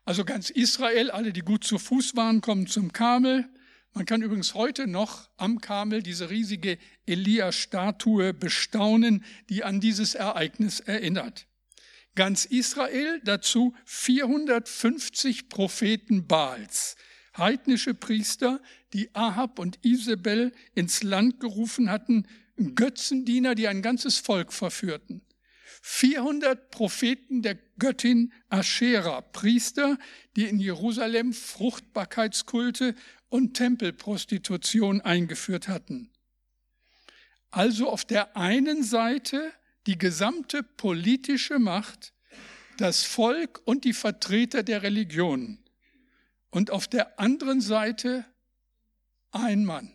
Also 0.05 0.25
ganz 0.25 0.49
Israel, 0.49 1.11
alle, 1.11 1.33
die 1.33 1.41
gut 1.41 1.65
zu 1.65 1.81
Fuß 1.81 2.15
waren, 2.15 2.41
kommen 2.41 2.69
zum 2.69 2.93
Karmel. 2.93 3.49
Man 3.95 4.07
kann 4.07 4.23
übrigens 4.23 4.55
heute 4.55 4.87
noch 4.87 5.29
am 5.39 5.61
Karmel 5.61 6.05
diese 6.05 6.31
riesige 6.31 6.79
Elia-Statue 7.05 8.33
bestaunen, 8.33 9.25
die 9.49 9.65
an 9.65 9.81
dieses 9.81 10.15
Ereignis 10.15 10.79
erinnert. 10.79 11.49
Ganz 12.15 12.45
Israel, 12.45 13.21
dazu 13.25 13.75
450 13.87 15.49
Propheten 15.49 16.27
Baals, 16.27 16.97
heidnische 17.39 17.95
Priester, 17.95 18.61
die 18.93 19.15
Ahab 19.15 19.59
und 19.59 19.79
Isabel 19.83 20.53
ins 20.75 21.03
Land 21.03 21.41
gerufen 21.41 21.91
hatten, 21.91 22.27
Götzendiener, 22.75 23.55
die 23.55 23.67
ein 23.67 23.81
ganzes 23.81 24.19
Volk 24.19 24.53
verführten. 24.53 25.23
400 25.81 26.71
Propheten 26.71 27.43
der 27.43 27.57
Göttin 27.79 28.33
Aschera, 28.51 29.23
Priester, 29.23 29.99
die 30.37 30.45
in 30.45 30.61
Jerusalem 30.61 31.33
Fruchtbarkeitskulte 31.33 32.95
und 33.31 33.55
Tempelprostitution 33.55 35.01
eingeführt 35.01 35.69
hatten. 35.69 36.13
Also 37.51 37.89
auf 37.89 38.05
der 38.05 38.37
einen 38.37 38.83
Seite 38.83 39.53
die 39.87 39.99
gesamte 39.99 40.63
politische 40.63 41.59
Macht, 41.59 42.13
das 42.79 43.05
Volk 43.05 43.61
und 43.65 43.85
die 43.85 43.93
Vertreter 43.93 44.63
der 44.63 44.83
Religion. 44.83 45.59
Und 46.51 46.71
auf 46.71 46.89
der 46.89 47.19
anderen 47.19 47.61
Seite 47.61 48.25
ein 49.31 49.65
Mann, 49.65 49.93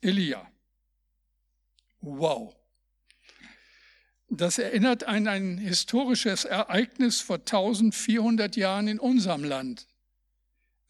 Elia. 0.00 0.50
Wow. 2.00 2.54
Das 4.30 4.58
erinnert 4.58 5.04
an 5.04 5.26
ein 5.26 5.58
historisches 5.58 6.44
Ereignis 6.44 7.20
vor 7.20 7.36
1400 7.36 8.56
Jahren 8.56 8.88
in 8.88 8.98
unserem 8.98 9.42
Land. 9.42 9.86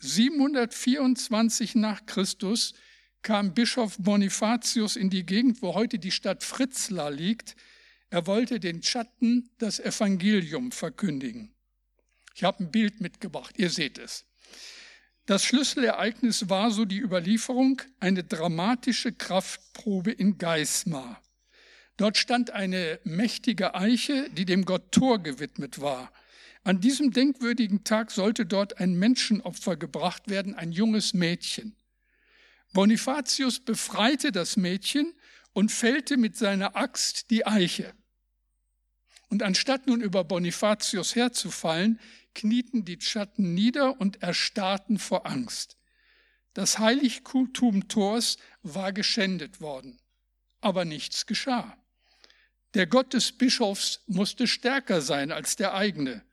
724 0.01 1.75
nach 1.77 2.07
Christus 2.07 2.75
kam 3.23 3.55
Bischof 3.55 3.97
Bonifatius 3.99 4.97
in 4.97 5.11
die 5.11 5.25
Gegend, 5.25 5.63
wo 5.63 5.75
heute 5.75 5.99
die 5.99 6.11
Stadt 6.11 6.45
Fritzlar 6.45 7.11
liegt. 7.11 7.57
Er 8.11 8.27
wollte 8.27 8.59
den 8.59 8.83
Schatten 8.83 9.51
das 9.59 9.81
Evangelium 9.81 10.73
verkündigen. 10.73 11.55
Ich 12.35 12.45
habe 12.45 12.65
ein 12.65 12.71
Bild 12.71 13.01
mitgebracht, 13.01 13.59
ihr 13.59 13.71
seht 13.71 13.99
es. 13.99 14.25
Das 15.27 15.45
Schlüsselereignis 15.45 16.49
war 16.49 16.71
so 16.71 16.87
die 16.87 17.01
Überlieferung, 17.01 17.83
eine 18.01 18.25
dramatische 18.25 19.13
Kraftprobe 19.13 20.11
in 20.11 20.39
Geismar. 20.39 21.23
Dort 21.99 22.17
stand 22.17 22.51
eine 22.51 22.99
mächtige 23.05 23.75
Eiche, 23.75 24.31
die 24.31 24.47
dem 24.47 24.65
Gott 24.65 24.93
Thor 24.93 25.23
gewidmet 25.23 25.81
war. 25.81 26.11
An 26.65 26.81
diesem 26.81 27.13
denkwürdigen 27.13 27.85
Tag 27.85 28.11
sollte 28.11 28.47
dort 28.47 28.79
ein 28.79 28.95
Menschenopfer 28.95 29.77
gebracht 29.77 30.31
werden, 30.31 30.55
ein 30.55 30.73
junges 30.73 31.13
Mädchen. 31.13 31.77
Bonifatius 32.73 33.61
befreite 33.61 34.33
das 34.33 34.57
Mädchen 34.57 35.13
und 35.53 35.73
fällte 35.73 36.17
mit 36.17 36.37
seiner 36.37 36.77
Axt 36.77 37.31
die 37.31 37.47
Eiche. 37.47 37.93
Und 39.29 39.43
anstatt 39.43 39.87
nun 39.87 40.01
über 40.01 40.25
Bonifatius 40.25 41.15
herzufallen, 41.15 42.01
knieten 42.35 42.85
die 42.85 43.01
Schatten 43.01 43.55
nieder 43.55 44.01
und 44.01 44.23
erstarrten 44.23 44.99
vor 44.99 45.27
Angst. 45.27 45.77
Das 46.55 46.79
Heiligtum 46.79 47.89
Thors 47.89 48.39
war 48.63 48.93
geschändet 48.93 49.61
worden, 49.61 50.01
aber 50.61 50.85
nichts 50.85 51.27
geschah. 51.27 51.77
Der 52.75 52.87
Gott 52.87 53.13
des 53.15 53.33
Bischofs 53.33 54.03
musste 54.07 54.47
stärker 54.47 55.01
sein 55.01 55.33
als 55.33 55.57
der 55.57 55.75
eigene, 55.75 56.25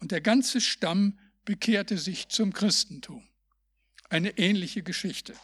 und 0.00 0.12
der 0.12 0.20
ganze 0.20 0.60
Stamm 0.60 1.18
bekehrte 1.44 1.98
sich 1.98 2.28
zum 2.28 2.52
Christentum. 2.52 3.26
Eine 4.08 4.38
ähnliche 4.38 4.82
Geschichte. 4.82 5.34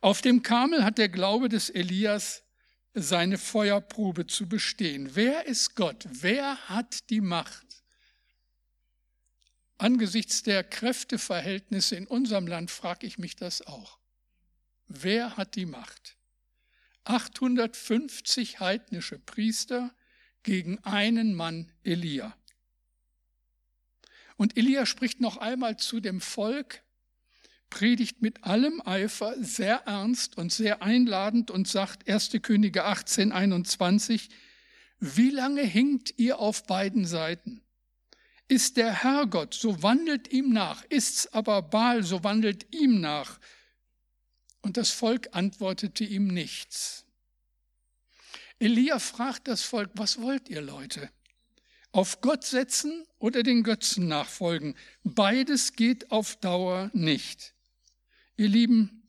Auf 0.00 0.22
dem 0.22 0.42
Karmel 0.42 0.84
hat 0.84 0.98
der 0.98 1.08
Glaube 1.08 1.48
des 1.48 1.70
Elias 1.70 2.42
seine 2.98 3.36
Feuerprobe 3.36 4.26
zu 4.26 4.48
bestehen. 4.48 5.14
Wer 5.14 5.46
ist 5.46 5.76
Gott? 5.76 6.06
Wer 6.10 6.56
hat 6.68 7.10
die 7.10 7.20
Macht? 7.20 7.84
Angesichts 9.76 10.42
der 10.42 10.64
Kräfteverhältnisse 10.64 11.94
in 11.96 12.06
unserem 12.06 12.46
Land 12.46 12.70
frage 12.70 13.06
ich 13.06 13.18
mich 13.18 13.36
das 13.36 13.60
auch. 13.66 13.98
Wer 14.88 15.36
hat 15.36 15.56
die 15.56 15.66
Macht? 15.66 16.16
850 17.04 18.60
heidnische 18.60 19.18
Priester 19.18 19.94
gegen 20.42 20.78
einen 20.82 21.34
Mann 21.34 21.70
Elia. 21.84 22.34
Und 24.38 24.56
Elia 24.56 24.86
spricht 24.86 25.20
noch 25.20 25.36
einmal 25.36 25.76
zu 25.76 26.00
dem 26.00 26.22
Volk, 26.22 26.82
predigt 27.70 28.22
mit 28.22 28.44
allem 28.44 28.80
Eifer 28.84 29.34
sehr 29.42 29.82
ernst 29.86 30.36
und 30.38 30.52
sehr 30.52 30.82
einladend 30.82 31.50
und 31.50 31.68
sagt 31.68 32.08
1. 32.08 32.30
Könige 32.42 32.84
18, 32.84 33.32
21, 33.32 34.28
wie 34.98 35.30
lange 35.30 35.62
hinkt 35.62 36.18
ihr 36.18 36.38
auf 36.38 36.64
beiden 36.64 37.04
Seiten? 37.04 37.62
Ist 38.48 38.76
der 38.76 39.02
Herrgott, 39.02 39.54
so 39.54 39.82
wandelt 39.82 40.32
ihm 40.32 40.52
nach. 40.52 40.84
Ist's 40.88 41.26
aber 41.32 41.62
Baal, 41.62 42.04
so 42.04 42.22
wandelt 42.22 42.72
ihm 42.74 43.00
nach. 43.00 43.40
Und 44.62 44.76
das 44.76 44.90
Volk 44.90 45.28
antwortete 45.32 46.04
ihm 46.04 46.28
nichts. 46.28 47.04
Elia 48.58 48.98
fragt 48.98 49.48
das 49.48 49.62
Volk, 49.62 49.90
was 49.94 50.20
wollt 50.20 50.48
ihr 50.48 50.62
Leute? 50.62 51.10
Auf 51.92 52.20
Gott 52.20 52.44
setzen 52.44 53.06
oder 53.18 53.42
den 53.42 53.62
Götzen 53.62 54.06
nachfolgen? 54.06 54.76
Beides 55.02 55.72
geht 55.74 56.10
auf 56.10 56.36
Dauer 56.36 56.90
nicht. 56.94 57.55
Ihr 58.38 58.48
Lieben, 58.48 59.02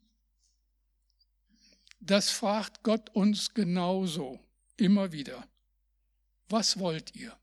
das 1.99 2.29
fragt 2.29 2.83
Gott 2.83 3.09
uns 3.09 3.53
genauso 3.53 4.39
immer 4.77 5.11
wieder. 5.11 5.45
Was 6.47 6.79
wollt 6.79 7.13
ihr? 7.15 7.37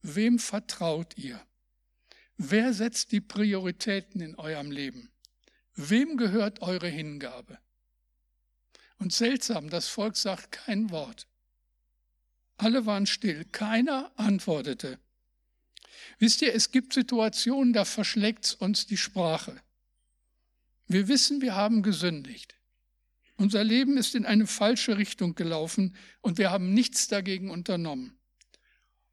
Wem 0.00 0.38
vertraut 0.38 1.18
ihr? 1.18 1.38
Wer 2.38 2.72
setzt 2.72 3.12
die 3.12 3.20
Prioritäten 3.20 4.22
in 4.22 4.34
eurem 4.36 4.70
Leben? 4.70 5.10
Wem 5.74 6.16
gehört 6.16 6.62
eure 6.62 6.88
Hingabe? 6.88 7.58
Und 8.96 9.12
seltsam, 9.12 9.68
das 9.68 9.88
Volk 9.88 10.16
sagt 10.16 10.52
kein 10.52 10.88
Wort. 10.88 11.26
Alle 12.56 12.86
waren 12.86 13.06
still, 13.06 13.44
keiner 13.44 14.10
antwortete. 14.16 14.98
Wisst 16.18 16.40
ihr, 16.40 16.54
es 16.54 16.70
gibt 16.70 16.94
Situationen, 16.94 17.74
da 17.74 17.84
verschlägt 17.84 18.56
uns 18.60 18.86
die 18.86 18.96
Sprache. 18.96 19.60
Wir 20.90 21.06
wissen, 21.06 21.40
wir 21.40 21.54
haben 21.54 21.84
gesündigt. 21.84 22.56
Unser 23.36 23.62
Leben 23.62 23.96
ist 23.96 24.16
in 24.16 24.26
eine 24.26 24.48
falsche 24.48 24.98
Richtung 24.98 25.36
gelaufen 25.36 25.94
und 26.20 26.36
wir 26.36 26.50
haben 26.50 26.74
nichts 26.74 27.06
dagegen 27.06 27.48
unternommen. 27.48 28.18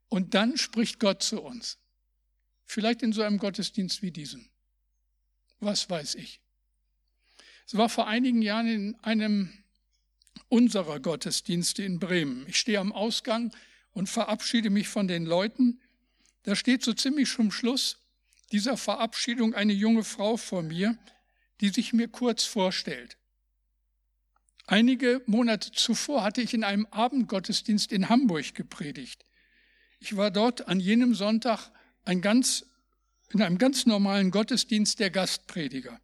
Und 0.08 0.34
dann 0.34 0.56
spricht 0.56 0.98
Gott 0.98 1.22
zu 1.22 1.40
uns. 1.40 1.78
Vielleicht 2.64 3.02
in 3.02 3.12
so 3.12 3.22
einem 3.22 3.38
Gottesdienst 3.38 4.02
wie 4.02 4.10
diesem. 4.10 4.48
Was 5.60 5.88
weiß 5.88 6.16
ich. 6.16 6.40
Es 7.64 7.76
war 7.76 7.88
vor 7.88 8.08
einigen 8.08 8.42
Jahren 8.42 8.66
in 8.66 8.94
einem 9.02 9.52
unserer 10.48 10.98
Gottesdienste 10.98 11.84
in 11.84 12.00
Bremen. 12.00 12.44
Ich 12.48 12.56
stehe 12.56 12.80
am 12.80 12.90
Ausgang 12.90 13.54
und 13.92 14.08
verabschiede 14.08 14.70
mich 14.70 14.88
von 14.88 15.06
den 15.06 15.26
Leuten. 15.26 15.80
Da 16.42 16.56
steht 16.56 16.82
so 16.82 16.92
ziemlich 16.92 17.32
zum 17.32 17.52
Schluss 17.52 17.98
dieser 18.50 18.76
Verabschiedung 18.76 19.54
eine 19.54 19.74
junge 19.74 20.02
Frau 20.02 20.36
vor 20.36 20.64
mir, 20.64 20.98
die 21.60 21.70
sich 21.70 21.92
mir 21.92 22.08
kurz 22.08 22.44
vorstellt. 22.44 23.16
Einige 24.66 25.22
Monate 25.26 25.72
zuvor 25.72 26.22
hatte 26.22 26.42
ich 26.42 26.52
in 26.52 26.62
einem 26.62 26.86
Abendgottesdienst 26.90 27.90
in 27.90 28.08
Hamburg 28.08 28.54
gepredigt. 28.54 29.24
Ich 29.98 30.16
war 30.16 30.30
dort 30.30 30.68
an 30.68 30.78
jenem 30.78 31.14
Sonntag 31.14 31.70
ein 32.04 32.20
ganz, 32.20 32.66
in 33.30 33.42
einem 33.42 33.58
ganz 33.58 33.86
normalen 33.86 34.30
Gottesdienst 34.30 35.00
der 35.00 35.10
Gastprediger. 35.10 36.00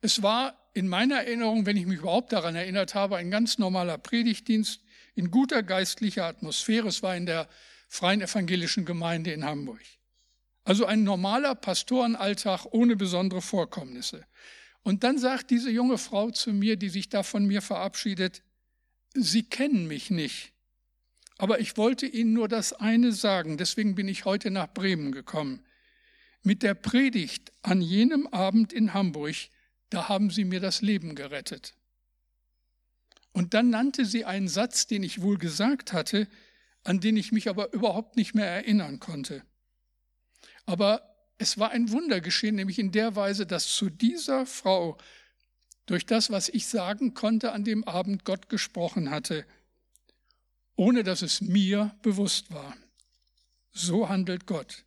Es 0.00 0.22
war 0.22 0.58
in 0.74 0.88
meiner 0.88 1.16
Erinnerung, 1.16 1.66
wenn 1.66 1.76
ich 1.76 1.86
mich 1.86 1.98
überhaupt 1.98 2.32
daran 2.32 2.56
erinnert 2.56 2.94
habe, 2.94 3.16
ein 3.16 3.30
ganz 3.30 3.58
normaler 3.58 3.98
Predigtdienst 3.98 4.80
in 5.14 5.30
guter 5.30 5.62
geistlicher 5.62 6.24
Atmosphäre. 6.24 6.88
Es 6.88 7.02
war 7.02 7.14
in 7.14 7.26
der 7.26 7.48
Freien 7.88 8.22
Evangelischen 8.22 8.84
Gemeinde 8.86 9.32
in 9.32 9.44
Hamburg. 9.44 9.82
Also 10.64 10.86
ein 10.86 11.02
normaler 11.04 11.54
Pastorenalltag 11.54 12.66
ohne 12.70 12.96
besondere 12.96 13.42
Vorkommnisse. 13.42 14.24
Und 14.82 15.04
dann 15.04 15.18
sagt 15.18 15.50
diese 15.50 15.70
junge 15.70 15.98
Frau 15.98 16.30
zu 16.30 16.52
mir, 16.52 16.76
die 16.76 16.88
sich 16.88 17.08
da 17.08 17.22
von 17.22 17.46
mir 17.46 17.62
verabschiedet, 17.62 18.42
Sie 19.14 19.42
kennen 19.42 19.86
mich 19.88 20.10
nicht, 20.10 20.52
aber 21.36 21.60
ich 21.60 21.76
wollte 21.76 22.06
Ihnen 22.06 22.32
nur 22.32 22.48
das 22.48 22.72
eine 22.72 23.12
sagen, 23.12 23.58
deswegen 23.58 23.94
bin 23.94 24.08
ich 24.08 24.24
heute 24.24 24.50
nach 24.50 24.72
Bremen 24.72 25.12
gekommen. 25.12 25.62
Mit 26.42 26.62
der 26.62 26.74
Predigt 26.74 27.52
an 27.60 27.82
jenem 27.82 28.26
Abend 28.28 28.72
in 28.72 28.94
Hamburg, 28.94 29.36
da 29.90 30.08
haben 30.08 30.30
Sie 30.30 30.44
mir 30.44 30.60
das 30.60 30.80
Leben 30.80 31.14
gerettet. 31.14 31.74
Und 33.32 33.54
dann 33.54 33.70
nannte 33.70 34.04
sie 34.04 34.24
einen 34.24 34.48
Satz, 34.48 34.86
den 34.86 35.02
ich 35.02 35.22
wohl 35.22 35.38
gesagt 35.38 35.92
hatte, 35.92 36.28
an 36.84 37.00
den 37.00 37.16
ich 37.16 37.32
mich 37.32 37.48
aber 37.48 37.72
überhaupt 37.72 38.16
nicht 38.16 38.34
mehr 38.34 38.46
erinnern 38.46 39.00
konnte. 39.00 39.42
Aber 40.66 41.16
es 41.38 41.58
war 41.58 41.70
ein 41.70 41.90
Wunder 41.90 42.20
geschehen, 42.20 42.54
nämlich 42.54 42.78
in 42.78 42.92
der 42.92 43.16
Weise, 43.16 43.46
dass 43.46 43.74
zu 43.74 43.90
dieser 43.90 44.46
Frau 44.46 44.96
durch 45.86 46.06
das, 46.06 46.30
was 46.30 46.48
ich 46.48 46.66
sagen 46.66 47.14
konnte, 47.14 47.52
an 47.52 47.64
dem 47.64 47.84
Abend 47.84 48.24
Gott 48.24 48.48
gesprochen 48.48 49.10
hatte, 49.10 49.44
ohne 50.76 51.02
dass 51.02 51.22
es 51.22 51.40
mir 51.40 51.94
bewusst 52.02 52.52
war. 52.52 52.76
So 53.72 54.08
handelt 54.08 54.46
Gott. 54.46 54.84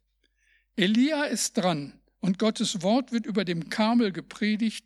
Elia 0.76 1.26
ist 1.26 1.58
dran 1.58 2.00
und 2.20 2.40
Gottes 2.40 2.82
Wort 2.82 3.12
wird 3.12 3.26
über 3.26 3.46
dem 3.46 3.70
Karmel 3.70 4.12
gepredigt 4.12 4.86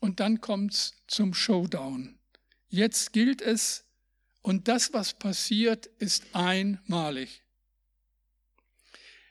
und 0.00 0.20
dann 0.20 0.40
kommt's 0.40 0.94
zum 1.06 1.34
Showdown. 1.34 2.18
Jetzt 2.68 3.12
gilt 3.12 3.40
es 3.40 3.84
und 4.42 4.68
das, 4.68 4.92
was 4.92 5.14
passiert, 5.14 5.86
ist 5.98 6.24
einmalig. 6.32 7.45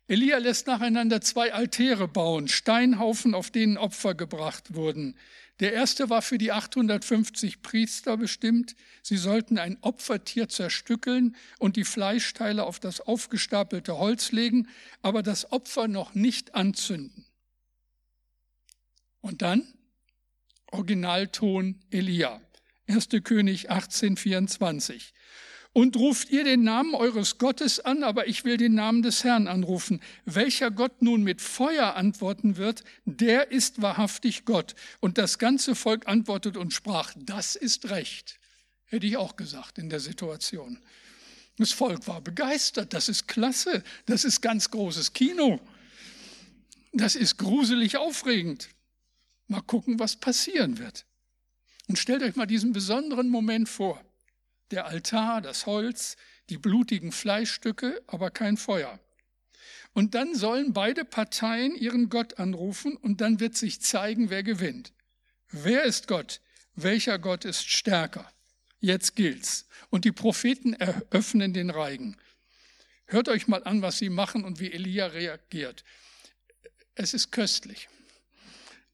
Elia 0.08 0.38
lässt 0.38 0.68
nacheinander 0.68 1.20
zwei 1.22 1.52
Altäre 1.52 2.08
bauen, 2.08 2.48
Steinhaufen, 2.48 3.34
auf 3.34 3.50
denen 3.50 3.78
Opfer 3.78 4.14
gebracht 4.14 4.76
wurden. 4.76 5.18
Der 5.60 5.74
erste 5.74 6.10
war 6.10 6.22
für 6.22 6.38
die 6.38 6.52
850 6.52 7.64
Priester 7.64 8.16
bestimmt. 8.18 8.76
Sie 9.02 9.18
sollten 9.18 9.58
ein 9.58 9.78
Opfertier 9.82 10.48
zerstückeln 10.48 11.36
und 11.58 11.76
die 11.76 11.86
Fleischteile 11.86 12.66
auf 12.66 12.80
das 12.80 13.02
aufgestapelte 13.02 13.98
Holz 13.98 14.32
legen, 14.32 14.68
aber 15.02 15.24
das 15.24 15.52
Opfer 15.52 15.88
noch 15.88 16.14
nicht 16.14 16.54
anzünden. 16.54 17.26
Und 19.22 19.42
dann 19.42 19.64
Originalton 20.72 21.80
Elia, 21.90 22.42
1. 22.88 23.08
König 23.24 23.72
1824 23.72 25.14
und 25.76 25.98
ruft 25.98 26.30
ihr 26.30 26.46
den 26.46 26.64
Namen 26.64 26.96
eures 26.96 27.38
Gottes 27.38 27.82
an, 27.82 28.06
aber 28.06 28.30
ich 28.30 28.46
will 28.46 28.56
den 28.56 28.76
Namen 28.76 29.02
des 29.02 29.26
Herrn 29.26 29.50
anrufen. 29.50 30.00
Welcher 30.24 30.72
Gott 30.72 31.02
nun 31.02 31.22
mit 31.22 31.42
Feuer 31.42 31.98
antworten 31.98 32.56
wird, 32.56 32.86
der 33.04 33.52
ist 33.52 33.82
wahrhaftig 33.82 34.46
Gott. 34.46 34.74
Und 35.02 35.18
das 35.18 35.38
ganze 35.38 35.76
Volk 35.76 36.08
antwortet 36.08 36.56
und 36.56 36.72
sprach, 36.72 37.12
das 37.18 37.58
ist 37.58 37.90
recht. 37.90 38.40
Hätte 38.86 39.06
ich 39.06 39.18
auch 39.18 39.36
gesagt 39.36 39.78
in 39.78 39.90
der 39.90 40.00
Situation. 40.00 40.80
Das 41.58 41.74
Volk 41.74 42.08
war 42.08 42.22
begeistert, 42.22 42.94
das 42.94 43.10
ist 43.10 43.28
klasse, 43.28 43.84
das 44.06 44.24
ist 44.24 44.40
ganz 44.40 44.72
großes 44.72 45.12
Kino. 45.12 45.60
Das 46.94 47.18
ist 47.18 47.36
gruselig 47.36 47.98
aufregend. 47.98 48.70
Mal 49.50 49.62
gucken, 49.62 50.00
was 50.00 50.16
passieren 50.16 50.78
wird. 50.78 51.06
Und 51.90 52.00
stellt 52.00 52.24
euch 52.24 52.38
mal 52.38 52.46
diesen 52.46 52.72
besonderen 52.72 53.28
Moment 53.28 53.68
vor 53.68 54.02
der 54.72 54.86
Altar, 54.86 55.42
das 55.42 55.66
Holz, 55.66 56.18
die 56.50 56.58
blutigen 56.58 57.12
Fleischstücke, 57.12 58.02
aber 58.08 58.32
kein 58.32 58.58
Feuer. 58.58 59.00
Und 59.94 60.14
dann 60.14 60.36
sollen 60.36 60.74
beide 60.74 61.06
Parteien 61.06 61.74
ihren 61.76 62.10
Gott 62.10 62.38
anrufen 62.38 62.98
und 62.98 63.22
dann 63.22 63.40
wird 63.40 63.56
sich 63.56 63.82
zeigen, 63.82 64.30
wer 64.30 64.44
gewinnt. 64.44 64.92
Wer 65.50 65.84
ist 65.84 66.08
Gott? 66.08 66.42
Welcher 66.76 67.18
Gott 67.18 67.46
ist 67.46 67.70
stärker? 67.70 68.30
Jetzt 68.82 69.16
gilt's. 69.16 69.68
Und 69.90 70.04
die 70.04 70.12
Propheten 70.12 70.74
eröffnen 70.74 71.54
den 71.54 71.70
Reigen. 71.70 72.18
Hört 73.06 73.30
euch 73.30 73.48
mal 73.48 73.64
an, 73.64 73.82
was 73.82 73.98
sie 74.00 74.10
machen 74.10 74.44
und 74.44 74.60
wie 74.60 74.72
Elia 74.74 75.08
reagiert. 75.08 75.86
Es 76.96 77.14
ist 77.14 77.32
köstlich. 77.32 77.88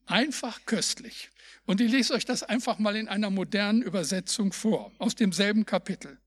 Einfach 0.06 0.66
köstlich. 0.66 1.31
Und 1.66 1.82
ich 1.82 1.92
lese 1.92 2.14
euch 2.14 2.26
das 2.26 2.44
einfach 2.44 2.80
mal 2.80 2.96
in 2.96 3.08
einer 3.08 3.30
modernen 3.30 3.82
Übersetzung 3.82 4.52
vor, 4.52 4.92
aus 4.98 5.16
demselben 5.16 5.66
Kapitel. 5.66 6.18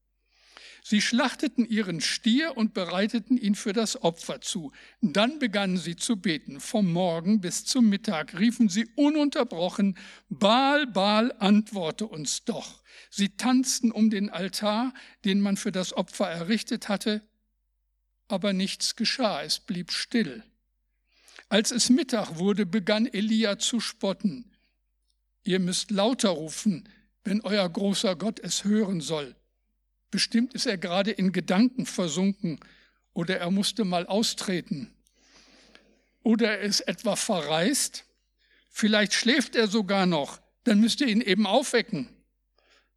Sie 0.87 1.01
schlachteten 1.01 1.65
ihren 1.65 2.03
Stier 2.03 2.59
und 2.59 2.75
bereiteten 2.75 3.39
ihn 3.39 3.55
für 3.55 3.73
das 3.73 4.03
Opfer 4.03 4.43
zu. 4.43 4.71
Dann 5.01 5.39
begannen 5.39 5.79
sie 5.79 5.97
zu 5.97 6.19
beten. 6.19 6.61
Vom 6.61 6.93
Morgen 6.93 7.41
bis 7.41 7.65
zum 7.65 7.89
Mittag 7.89 8.39
riefen 8.39 8.69
sie 8.69 8.87
ununterbrochen, 8.95 9.97
Baal, 10.29 10.87
Baal, 10.87 11.33
antworte 11.39 12.07
uns 12.07 12.45
doch. 12.45 12.83
Sie 13.09 13.31
tanzten 13.31 13.93
um 13.93 14.11
den 14.11 14.29
Altar, 14.29 14.93
den 15.25 15.41
man 15.41 15.57
für 15.57 15.73
das 15.73 15.95
Opfer 15.95 16.29
errichtet 16.29 16.91
hatte, 16.91 17.27
aber 18.29 18.53
nichts 18.53 18.95
geschah, 18.95 19.43
es 19.43 19.61
blieb 19.61 19.91
still. 19.91 20.45
Als 21.49 21.71
es 21.71 21.89
Mittag 21.89 22.39
wurde, 22.39 22.67
begann 22.67 23.07
Elia 23.07 23.59
zu 23.59 23.81
spotten. 23.81 24.54
Ihr 25.45 25.61
müsst 25.61 25.91
lauter 25.91 26.31
rufen, 26.31 26.89
wenn 27.23 27.43
euer 27.43 27.69
großer 27.69 28.17
Gott 28.17 28.41
es 28.41 28.65
hören 28.65 29.01
soll. 29.01 29.37
Bestimmt 30.11 30.55
ist 30.55 30.67
er 30.67 30.79
gerade 30.79 31.11
in 31.11 31.33
Gedanken 31.33 31.87
versunken 31.87 32.61
oder 33.13 33.39
er 33.39 33.51
musste 33.51 33.85
mal 33.85 34.07
austreten. 34.07 34.91
Oder 36.23 36.59
er 36.59 36.61
ist 36.61 36.81
etwa 36.83 37.17
verreist. 37.17 38.05
Vielleicht 38.71 39.13
schläft 39.13 39.55
er 39.55 39.69
sogar 39.69 40.07
noch. 40.07 40.41
Dann 40.65 40.81
müsst 40.81 41.01
ihr 41.01 41.09
ihn 41.09 41.21
eben 41.21 41.47
aufwecken. 41.47 42.09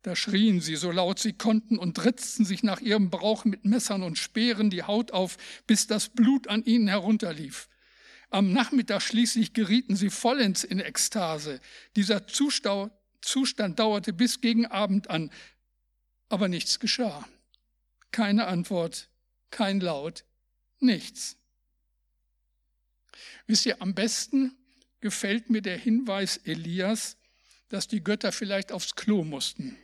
Da 0.03 0.15
schrien 0.15 0.62
sie 0.62 0.77
so 0.77 0.91
laut 0.91 1.19
sie 1.19 1.33
konnten 1.33 1.77
und 1.77 2.05
ritzten 2.05 2.45
sich 2.45 2.63
nach 2.63 2.79
ihrem 2.79 3.10
Brauch 3.10 3.43
mit 3.43 3.65
Messern 3.65 4.03
und 4.03 4.17
Speeren 4.17 4.69
die 4.69 4.83
Haut 4.83 5.12
auf, 5.12 5.38
bis 5.65 5.86
das 5.88 6.07
Blut 6.07 6.47
an 6.47 6.63
ihnen 6.63 6.88
herunterlief. 6.88 7.67
Am 8.29 8.51
Nachmittag 8.51 9.01
schließlich 9.01 9.53
gerieten 9.53 9.95
sie 9.95 10.09
vollends 10.09 10.63
in 10.63 10.79
Ekstase. 10.79 11.61
Dieser 11.95 12.27
Zustand 12.27 13.79
dauerte 13.79 14.13
bis 14.13 14.41
gegen 14.41 14.65
Abend 14.65 15.09
an, 15.09 15.31
aber 16.29 16.47
nichts 16.47 16.79
geschah. 16.79 17.27
Keine 18.11 18.47
Antwort, 18.47 19.09
kein 19.49 19.79
Laut, 19.79 20.25
nichts. 20.79 21.37
Wisst 23.45 23.65
ihr, 23.65 23.81
am 23.81 23.93
besten 23.93 24.57
gefällt 24.99 25.49
mir 25.49 25.61
der 25.61 25.77
Hinweis 25.77 26.37
Elias, 26.37 27.17
dass 27.69 27.87
die 27.87 28.03
Götter 28.03 28.31
vielleicht 28.31 28.71
aufs 28.71 28.95
Klo 28.95 29.23
mussten. 29.23 29.77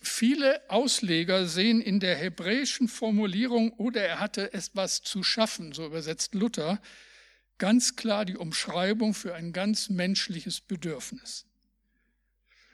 Viele 0.00 0.68
Ausleger 0.70 1.46
sehen 1.46 1.82
in 1.82 2.00
der 2.00 2.16
hebräischen 2.16 2.88
Formulierung 2.88 3.72
oder 3.72 4.02
er 4.02 4.18
hatte 4.18 4.52
etwas 4.54 5.02
zu 5.02 5.22
schaffen, 5.22 5.72
so 5.72 5.84
übersetzt 5.84 6.34
Luther, 6.34 6.80
ganz 7.58 7.96
klar 7.96 8.24
die 8.24 8.36
Umschreibung 8.36 9.12
für 9.12 9.34
ein 9.34 9.52
ganz 9.52 9.90
menschliches 9.90 10.62
Bedürfnis. 10.62 11.44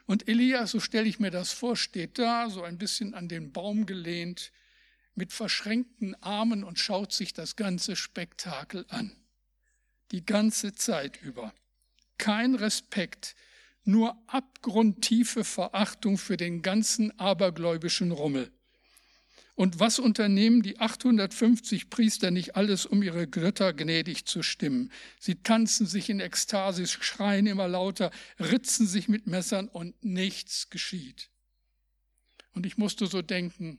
Und 0.06 0.28
Elia, 0.28 0.68
so 0.68 0.78
stelle 0.78 1.08
ich 1.08 1.18
mir 1.18 1.32
das 1.32 1.52
vor, 1.52 1.76
steht 1.76 2.18
da, 2.18 2.48
so 2.48 2.62
ein 2.62 2.78
bisschen 2.78 3.12
an 3.12 3.28
den 3.28 3.50
Baum 3.52 3.86
gelehnt, 3.86 4.52
mit 5.16 5.32
verschränkten 5.32 6.14
Armen 6.22 6.62
und 6.62 6.78
schaut 6.78 7.12
sich 7.12 7.32
das 7.32 7.56
ganze 7.56 7.96
Spektakel 7.96 8.86
an. 8.88 9.16
Die 10.12 10.24
ganze 10.24 10.74
Zeit 10.74 11.20
über. 11.22 11.52
Kein 12.18 12.54
Respekt 12.54 13.34
nur 13.86 14.16
abgrundtiefe 14.26 15.44
Verachtung 15.44 16.18
für 16.18 16.36
den 16.36 16.62
ganzen 16.62 17.18
abergläubischen 17.18 18.10
Rummel. 18.12 18.50
Und 19.54 19.80
was 19.80 19.98
unternehmen 19.98 20.62
die 20.62 20.78
850 20.78 21.88
Priester 21.88 22.30
nicht 22.30 22.56
alles, 22.56 22.84
um 22.84 23.02
ihre 23.02 23.26
Götter 23.26 23.72
gnädig 23.72 24.26
zu 24.26 24.42
stimmen? 24.42 24.92
Sie 25.18 25.36
tanzen 25.36 25.86
sich 25.86 26.10
in 26.10 26.20
Ekstase, 26.20 26.86
schreien 26.86 27.46
immer 27.46 27.66
lauter, 27.66 28.10
ritzen 28.38 28.86
sich 28.86 29.08
mit 29.08 29.26
Messern 29.26 29.68
und 29.68 30.04
nichts 30.04 30.68
geschieht. 30.68 31.30
Und 32.52 32.66
ich 32.66 32.76
musste 32.76 33.06
so 33.06 33.22
denken, 33.22 33.78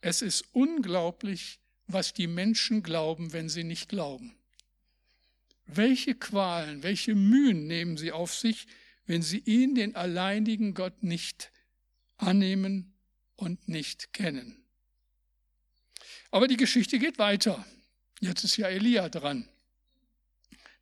es 0.00 0.22
ist 0.22 0.44
unglaublich, 0.52 1.60
was 1.86 2.14
die 2.14 2.26
Menschen 2.26 2.82
glauben, 2.82 3.34
wenn 3.34 3.50
sie 3.50 3.64
nicht 3.64 3.90
glauben. 3.90 4.34
Welche 5.66 6.14
Qualen, 6.14 6.82
welche 6.82 7.14
Mühen 7.14 7.66
nehmen 7.66 7.98
sie 7.98 8.12
auf 8.12 8.34
sich, 8.34 8.66
wenn 9.06 9.22
sie 9.22 9.38
ihn, 9.38 9.74
den 9.74 9.96
alleinigen 9.96 10.74
Gott, 10.74 11.02
nicht 11.02 11.52
annehmen 12.16 12.94
und 13.36 13.68
nicht 13.68 14.12
kennen? 14.12 14.64
Aber 16.30 16.48
die 16.48 16.56
Geschichte 16.56 16.98
geht 16.98 17.18
weiter. 17.18 17.64
Jetzt 18.20 18.44
ist 18.44 18.56
ja 18.56 18.68
Elia 18.68 19.08
dran. 19.08 19.48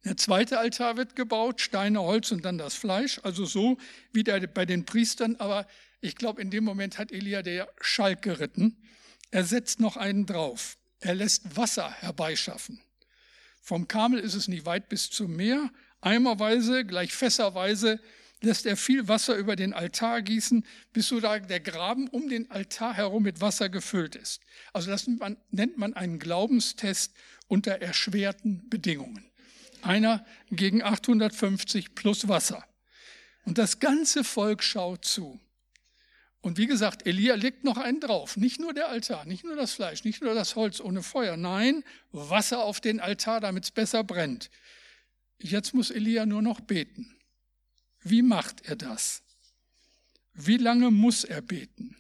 Der 0.05 0.17
zweite 0.17 0.59
Altar 0.59 0.97
wird 0.97 1.15
gebaut, 1.15 1.61
Steine, 1.61 2.01
Holz 2.01 2.33
und 2.33 2.45
dann 2.45 2.59
das 2.59 2.75
Fleisch, 2.75 3.21
also 3.23 3.45
so 3.45 3.79
wie 4.13 4.25
der 4.25 4.41
bei 4.49 4.67
den 4.67 4.85
Priestern. 4.85 5.37
Aber 5.37 5.67
ich 6.01 6.17
glaube, 6.17 6.43
in 6.43 6.51
dem 6.51 6.65
Moment 6.65 6.99
hat 6.99 7.13
Elia 7.13 7.43
der 7.43 7.69
Schalk 7.81 8.23
geritten. 8.23 8.77
Er 9.31 9.45
setzt 9.45 9.79
noch 9.79 9.97
einen 9.97 10.27
drauf. 10.27 10.77
Er 10.99 11.15
lässt 11.15 11.57
Wasser 11.57 11.91
herbeischaffen. 11.91 12.81
Vom 13.61 13.87
Kamel 13.87 14.19
ist 14.19 14.35
es 14.35 14.49
nicht 14.49 14.67
weit 14.67 14.89
bis 14.89 15.11
zum 15.11 15.37
Meer. 15.37 15.71
Eimerweise, 16.03 16.85
gleich 16.85 17.15
fässerweise 17.15 17.99
lässt 18.43 18.67
er 18.67 18.77
viel 18.77 19.09
Wasser 19.09 19.37
über 19.37 19.57
den 19.57 19.73
Altar 19.73 20.21
gießen, 20.21 20.67
bis 20.93 21.09
so 21.09 21.21
der 21.21 21.61
Graben 21.61 22.09
um 22.09 22.29
den 22.29 22.51
Altar 22.51 22.93
herum 22.95 23.23
mit 23.23 23.41
Wasser 23.41 23.69
gefüllt 23.69 24.17
ist. 24.17 24.43
Also 24.73 24.91
das 24.91 25.07
nennt 25.07 25.79
man 25.79 25.95
einen 25.95 26.19
Glaubenstest 26.19 27.15
unter 27.47 27.81
erschwerten 27.81 28.69
Bedingungen. 28.69 29.31
Einer 29.81 30.27
gegen 30.51 30.83
850 30.83 31.95
plus 31.95 32.29
Wasser. 32.29 32.65
Und 33.45 33.59
das 33.59 33.79
ganze 33.79 34.25
Volk 34.25 34.62
schaut 34.62 35.05
zu. 35.05 35.41
Und 36.41 36.59
wie 36.59 36.67
gesagt, 36.67 37.07
Elia 37.07 37.37
legt 37.37 37.62
noch 37.62 37.77
einen 37.77 38.01
drauf. 38.01 38.37
Nicht 38.37 38.59
nur 38.61 38.75
der 38.75 38.88
Altar, 38.88 39.25
nicht 39.25 39.45
nur 39.45 39.55
das 39.55 39.73
Fleisch, 39.73 40.03
nicht 40.03 40.21
nur 40.21 40.35
das 40.35 40.57
Holz 40.57 40.81
ohne 40.81 41.05
Feuer. 41.05 41.37
Nein, 41.37 41.85
Wasser 42.11 42.65
auf 42.65 42.81
den 42.81 42.99
Altar, 42.99 43.41
damit 43.41 43.65
es 43.65 43.71
besser 43.71 44.03
brennt. 44.03 44.51
Jetzt 45.43 45.75
muss 45.75 45.91
Elia 45.91 46.25
nur 46.25 46.41
noch 46.41 46.61
beten. 46.61 47.17
Wie 48.01 48.23
macht 48.23 48.63
er 48.63 48.77
das? 48.77 49.23
Wie 50.35 50.57
lange 50.57 50.91
muss 50.91 51.25
er 51.25 51.43
beten? 51.43 51.97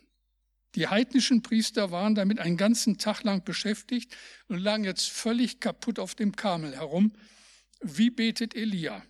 Die 0.74 0.88
heidnischen 0.88 1.42
Priester 1.42 1.90
waren 1.90 2.14
damit 2.14 2.38
einen 2.38 2.56
ganzen 2.56 2.96
Tag 2.98 3.24
lang 3.24 3.44
beschäftigt 3.44 4.16
und 4.48 4.58
lagen 4.58 4.84
jetzt 4.84 5.10
völlig 5.10 5.60
kaputt 5.60 5.98
auf 5.98 6.14
dem 6.14 6.34
Kamel 6.34 6.74
herum. 6.74 7.12
Wie 7.80 8.10
betet 8.10 8.54
Elia? 8.54 9.04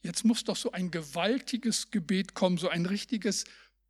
Jetzt 0.00 0.24
muss 0.24 0.44
doch 0.44 0.56
so 0.56 0.72
ein 0.72 0.90
gewaltiges 0.90 1.90
Gebet 1.90 2.34
kommen, 2.34 2.58
so 2.58 2.68
ein 2.68 2.86
richtiges 2.86 3.44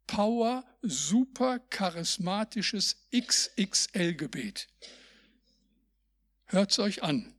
Power, 0.07 0.65
super 0.83 1.61
charismatisches 1.71 3.09
XXL-Gebet. 3.17 4.69
Hört's 6.47 6.79
euch 6.79 7.03
an. 7.03 7.35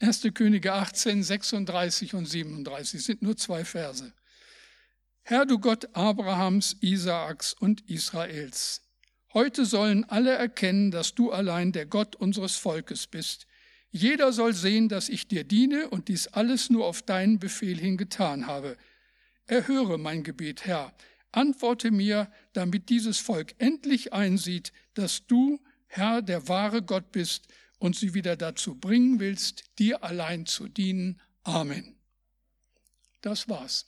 1. 0.00 0.28
Könige 0.32 0.74
18, 0.74 1.24
36 1.24 2.14
und 2.14 2.26
37 2.26 3.02
sind 3.02 3.20
nur 3.20 3.36
zwei 3.36 3.64
Verse. 3.64 4.12
Herr 5.22 5.44
du 5.44 5.58
Gott 5.58 5.88
Abrahams, 5.92 6.76
Isaaks 6.80 7.52
und 7.54 7.80
Israels, 7.90 8.82
heute 9.34 9.64
sollen 9.64 10.04
alle 10.04 10.30
erkennen, 10.30 10.92
dass 10.92 11.16
du 11.16 11.32
allein 11.32 11.72
der 11.72 11.84
Gott 11.84 12.14
unseres 12.14 12.54
Volkes 12.54 13.08
bist. 13.08 13.48
Jeder 13.90 14.32
soll 14.32 14.54
sehen, 14.54 14.88
dass 14.88 15.08
ich 15.08 15.26
dir 15.26 15.42
diene 15.42 15.88
und 15.90 16.06
dies 16.06 16.28
alles 16.28 16.70
nur 16.70 16.86
auf 16.86 17.02
deinen 17.02 17.40
Befehl 17.40 17.76
hin 17.76 17.96
getan 17.96 18.46
habe. 18.46 18.76
Erhöre 19.46 19.98
mein 19.98 20.22
Gebet, 20.22 20.64
Herr. 20.64 20.94
Antworte 21.32 21.90
mir, 21.90 22.30
damit 22.52 22.88
dieses 22.88 23.18
Volk 23.18 23.54
endlich 23.58 24.12
einsieht, 24.12 24.72
dass 24.94 25.26
du, 25.26 25.60
Herr, 25.88 26.22
der 26.22 26.46
wahre 26.46 26.82
Gott 26.82 27.10
bist 27.10 27.48
und 27.78 27.96
sie 27.96 28.14
wieder 28.14 28.36
dazu 28.36 28.74
bringen 28.74 29.20
willst, 29.20 29.64
dir 29.78 30.02
allein 30.02 30.46
zu 30.46 30.68
dienen. 30.68 31.20
Amen. 31.44 31.96
Das 33.20 33.48
war's. 33.48 33.86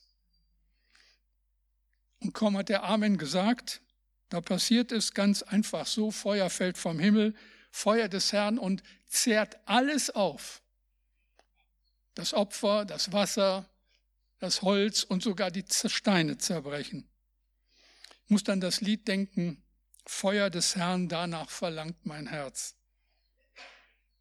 Und 2.20 2.34
kaum 2.34 2.56
hat 2.56 2.68
der 2.68 2.84
Amen 2.84 3.18
gesagt, 3.18 3.80
da 4.28 4.40
passiert 4.40 4.92
es 4.92 5.14
ganz 5.14 5.42
einfach 5.42 5.86
so, 5.86 6.10
Feuer 6.10 6.50
fällt 6.50 6.78
vom 6.78 6.98
Himmel, 6.98 7.34
Feuer 7.70 8.08
des 8.08 8.32
Herrn 8.32 8.58
und 8.58 8.82
zehrt 9.06 9.58
alles 9.66 10.10
auf. 10.10 10.62
Das 12.14 12.34
Opfer, 12.34 12.84
das 12.84 13.12
Wasser, 13.12 13.68
das 14.38 14.62
Holz 14.62 15.02
und 15.02 15.22
sogar 15.22 15.50
die 15.50 15.64
Steine 15.68 16.38
zerbrechen. 16.38 17.08
Ich 18.24 18.30
muss 18.30 18.44
dann 18.44 18.60
das 18.60 18.80
Lied 18.80 19.08
denken, 19.08 19.62
Feuer 20.06 20.50
des 20.50 20.76
Herrn, 20.76 21.08
danach 21.08 21.50
verlangt 21.50 22.06
mein 22.06 22.26
Herz. 22.26 22.74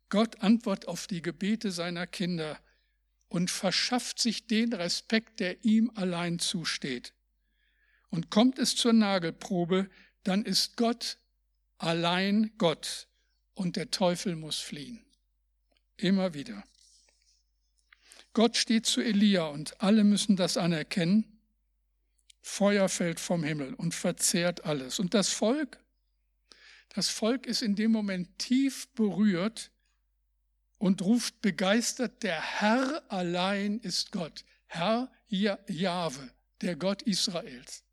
Gott 0.09 0.41
antwortet 0.41 0.87
auf 0.87 1.07
die 1.07 1.21
Gebete 1.21 1.71
seiner 1.71 2.07
Kinder 2.07 2.59
und 3.27 3.51
verschafft 3.51 4.19
sich 4.19 4.47
den 4.47 4.73
Respekt, 4.73 5.39
der 5.39 5.63
ihm 5.63 5.91
allein 5.95 6.39
zusteht. 6.39 7.13
Und 8.09 8.31
kommt 8.31 8.57
es 8.57 8.75
zur 8.75 8.93
Nagelprobe, 8.93 9.89
dann 10.23 10.43
ist 10.43 10.77
Gott 10.77 11.19
allein 11.77 12.51
Gott 12.57 13.07
und 13.53 13.75
der 13.75 13.91
Teufel 13.91 14.35
muss 14.35 14.59
fliehen. 14.59 15.05
Immer 15.95 16.33
wieder. 16.33 16.63
Gott 18.33 18.57
steht 18.57 18.85
zu 18.85 19.01
Elia 19.01 19.47
und 19.47 19.79
alle 19.81 20.03
müssen 20.03 20.35
das 20.35 20.57
anerkennen. 20.57 21.39
Feuer 22.41 22.89
fällt 22.89 23.19
vom 23.19 23.43
Himmel 23.43 23.73
und 23.75 23.93
verzehrt 23.93 24.65
alles. 24.65 24.99
Und 24.99 25.13
das 25.13 25.29
Volk, 25.29 25.79
das 26.89 27.09
Volk 27.09 27.45
ist 27.45 27.61
in 27.61 27.75
dem 27.75 27.91
Moment 27.91 28.39
tief 28.39 28.87
berührt 28.93 29.71
und 30.79 31.01
ruft 31.03 31.41
begeistert, 31.41 32.23
der 32.23 32.41
Herr 32.41 33.03
allein 33.09 33.79
ist 33.79 34.11
Gott. 34.11 34.45
Herr 34.65 35.11
Jahwe, 35.27 36.31
der 36.61 36.75
Gott 36.75 37.03
Israels. 37.03 37.83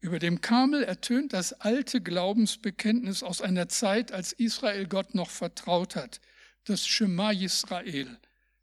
Über 0.00 0.18
dem 0.18 0.40
Kamel 0.40 0.82
ertönt 0.82 1.34
das 1.34 1.52
alte 1.52 2.00
Glaubensbekenntnis 2.00 3.22
aus 3.22 3.42
einer 3.42 3.68
Zeit, 3.68 4.12
als 4.12 4.32
Israel 4.32 4.86
Gott 4.86 5.14
noch 5.14 5.28
vertraut 5.28 5.96
hat. 5.96 6.20
Das 6.64 6.86
Shema 6.86 7.32
Israel. 7.32 8.18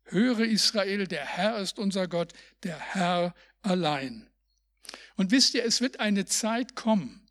Höre 0.05 0.45
Israel, 0.45 1.05
der 1.05 1.25
Herr 1.25 1.59
ist 1.59 1.77
unser 1.77 2.07
Gott, 2.07 2.33
der 2.63 2.79
Herr 2.79 3.35
allein. 3.61 4.27
Und 5.15 5.31
wisst 5.31 5.53
ihr, 5.53 5.65
es 5.65 5.81
wird 5.81 5.99
eine 5.99 6.25
Zeit 6.25 6.75
kommen, 6.75 7.27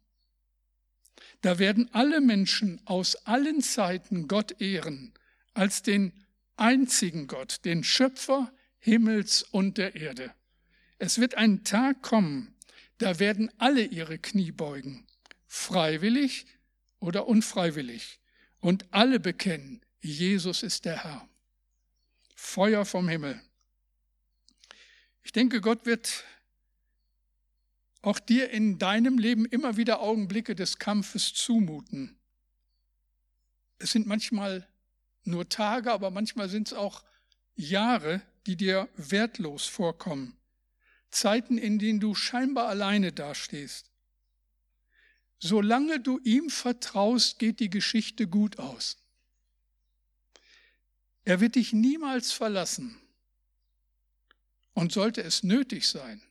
da 1.41 1.59
werden 1.59 1.89
alle 1.93 2.21
Menschen 2.21 2.81
aus 2.85 3.17
allen 3.27 3.63
Zeiten 3.63 4.29
Gott 4.29 4.61
ehren 4.61 5.15
als 5.57 5.83
den 5.83 6.13
einzigen 6.57 7.27
Gott, 7.27 7.65
den 7.65 7.85
Schöpfer 7.85 8.53
Himmels 8.79 9.43
und 9.43 9.79
der 9.79 9.97
Erde. 9.97 10.35
Es 10.99 11.19
wird 11.19 11.35
ein 11.35 11.65
Tag 11.65 12.03
kommen, 12.03 12.55
da 12.99 13.19
werden 13.19 13.51
alle 13.59 13.85
ihre 13.85 14.19
Knie 14.19 14.53
beugen, 14.53 15.07
freiwillig 15.47 16.47
oder 17.01 17.27
unfreiwillig, 17.27 18.21
und 18.61 18.87
alle 18.93 19.21
bekennen, 19.21 19.85
Jesus 20.01 20.63
ist 20.63 20.85
der 20.85 21.05
Herr. 21.05 21.29
Feuer 22.35 22.85
vom 22.85 23.09
Himmel. 23.09 23.41
Ich 25.23 25.33
denke, 25.33 25.61
Gott 25.61 25.85
wird 25.87 26.25
auch 28.03 28.19
dir 28.19 28.51
in 28.51 28.79
deinem 28.79 29.19
Leben 29.19 29.47
immer 29.47 29.77
wieder 29.77 30.01
Augenblicke 30.01 30.55
des 30.55 30.79
Kampfes 30.79 31.35
zumuten. 31.35 32.19
Es 33.79 33.91
sind 33.91 34.07
manchmal 34.07 34.69
nur 35.27 35.49
Tage, 35.49 35.93
aber 35.93 36.11
manchmal 36.11 36.49
sind 36.49 36.69
es 36.69 36.75
auch 36.75 37.03
Jahre, 37.55 38.23
die 38.47 38.57
dir 38.57 38.89
wertlos 38.97 39.67
vorkommen. 39.67 40.37
Zeiten, 41.11 41.59
in 41.59 41.79
denen 41.79 42.01
du 42.01 42.15
scheinbar 42.15 42.69
alleine 42.69 43.13
dastehst. 43.13 43.91
Solange 45.39 46.01
du 46.01 46.19
ihm 46.25 46.51
vertraust, 46.51 47.39
geht 47.39 47.61
die 47.61 47.71
Geschichte 47.71 48.27
gut 48.27 48.59
aus. 48.59 48.97
Er 51.25 51.41
wird 51.41 51.57
dich 51.57 51.73
niemals 51.73 52.33
verlassen. 52.33 53.01
Und 54.73 54.93
sollte 54.93 55.23
es 55.23 55.43
nötig 55.43 55.89
sein, 55.89 56.23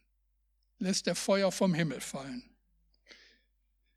lässt 0.77 1.07
er 1.07 1.15
Feuer 1.15 1.51
vom 1.51 1.73
Himmel 1.73 1.99
fallen. 1.99 2.54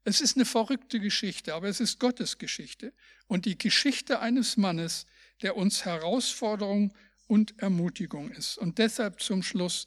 Es 0.08 0.22
ist 0.22 0.36
eine 0.38 0.46
verrückte 0.46 1.00
Geschichte, 1.00 1.52
aber 1.54 1.68
es 1.68 1.80
ist 1.80 2.00
Gottes 2.00 2.38
Geschichte 2.38 2.94
und 3.26 3.44
die 3.44 3.58
Geschichte 3.58 4.20
eines 4.20 4.56
Mannes, 4.56 5.04
der 5.42 5.54
uns 5.54 5.84
Herausforderung 5.84 6.94
und 7.26 7.58
Ermutigung 7.58 8.30
ist. 8.30 8.56
Und 8.56 8.78
deshalb 8.78 9.20
zum 9.20 9.42
Schluss 9.42 9.86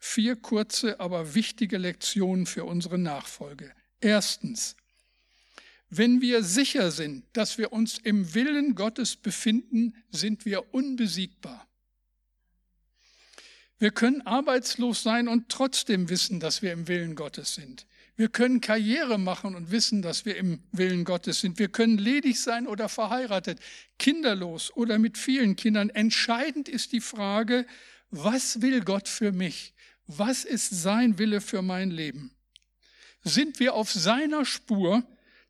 vier 0.00 0.34
kurze, 0.34 0.98
aber 0.98 1.36
wichtige 1.36 1.78
Lektionen 1.78 2.46
für 2.46 2.64
unsere 2.64 2.98
Nachfolge. 2.98 3.72
Erstens, 4.00 4.74
Wenn 5.88 6.20
wir 6.20 6.42
sicher 6.42 6.90
sind, 6.90 7.24
dass 7.32 7.56
wir 7.56 7.72
uns 7.72 7.98
im 7.98 8.34
Willen 8.34 8.74
Gottes 8.74 9.14
befinden, 9.14 9.94
sind 10.10 10.44
wir 10.46 10.74
unbesiegbar. 10.74 11.69
Wir 13.80 13.90
können 13.90 14.20
arbeitslos 14.26 15.02
sein 15.02 15.26
und 15.26 15.48
trotzdem 15.48 16.10
wissen, 16.10 16.38
dass 16.38 16.60
wir 16.60 16.72
im 16.72 16.86
Willen 16.86 17.14
Gottes 17.14 17.54
sind. 17.54 17.86
Wir 18.14 18.28
können 18.28 18.60
Karriere 18.60 19.16
machen 19.16 19.54
und 19.54 19.70
wissen, 19.70 20.02
dass 20.02 20.26
wir 20.26 20.36
im 20.36 20.62
Willen 20.70 21.04
Gottes 21.04 21.40
sind. 21.40 21.58
Wir 21.58 21.68
können 21.68 21.96
ledig 21.96 22.38
sein 22.38 22.66
oder 22.66 22.90
verheiratet, 22.90 23.58
kinderlos 23.98 24.70
oder 24.76 24.98
mit 24.98 25.16
vielen 25.16 25.56
Kindern. 25.56 25.88
Entscheidend 25.88 26.68
ist 26.68 26.92
die 26.92 27.00
Frage, 27.00 27.66
was 28.10 28.60
will 28.60 28.82
Gott 28.82 29.08
für 29.08 29.32
mich? 29.32 29.72
Was 30.06 30.44
ist 30.44 30.68
sein 30.82 31.18
Wille 31.18 31.40
für 31.40 31.62
mein 31.62 31.90
Leben? 31.90 32.32
Sind 33.24 33.60
wir 33.60 33.72
auf 33.72 33.90
seiner 33.90 34.44
Spur, 34.44 35.02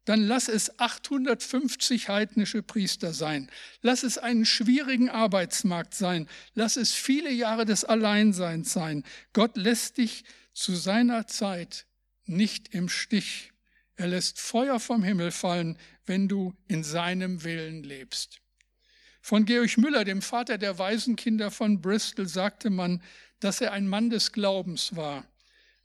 dann 0.04 0.20
lass 0.22 0.48
es 0.48 0.78
850 0.78 2.08
heidnische 2.08 2.62
Priester 2.62 3.12
sein. 3.12 3.50
Lass 3.82 4.02
es 4.02 4.18
einen 4.18 4.46
schwierigen 4.46 5.10
Arbeitsmarkt 5.10 5.94
sein. 5.94 6.26
Lass 6.54 6.76
es 6.76 6.94
viele 6.94 7.30
Jahre 7.30 7.64
des 7.64 7.84
Alleinseins 7.84 8.72
sein. 8.72 9.04
Gott 9.32 9.56
lässt 9.56 9.98
dich 9.98 10.24
zu 10.52 10.74
seiner 10.74 11.26
Zeit 11.26 11.86
nicht 12.24 12.74
im 12.74 12.88
Stich. 12.88 13.52
Er 13.96 14.08
lässt 14.08 14.40
Feuer 14.40 14.80
vom 14.80 15.02
Himmel 15.02 15.30
fallen, 15.30 15.76
wenn 16.06 16.28
du 16.28 16.54
in 16.68 16.82
seinem 16.82 17.44
Willen 17.44 17.82
lebst. 17.82 18.40
Von 19.20 19.44
Georg 19.44 19.76
Müller, 19.76 20.04
dem 20.04 20.22
Vater 20.22 20.56
der 20.56 20.78
Waisenkinder 20.78 21.50
von 21.50 21.82
Bristol, 21.82 22.26
sagte 22.26 22.70
man, 22.70 23.02
dass 23.40 23.60
er 23.60 23.72
ein 23.72 23.86
Mann 23.86 24.08
des 24.08 24.32
Glaubens 24.32 24.96
war. 24.96 25.24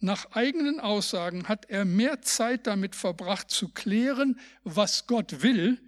Nach 0.05 0.33
eigenen 0.33 0.79
Aussagen 0.79 1.47
hat 1.47 1.65
er 1.67 1.83
mehr 1.83 2.21
Zeit 2.21 2.67
damit 2.67 2.95
verbracht 2.95 3.49
zu 3.49 3.69
klären, 3.69 4.39
was 4.63 5.07
Gott 5.07 5.41
will, 5.41 5.81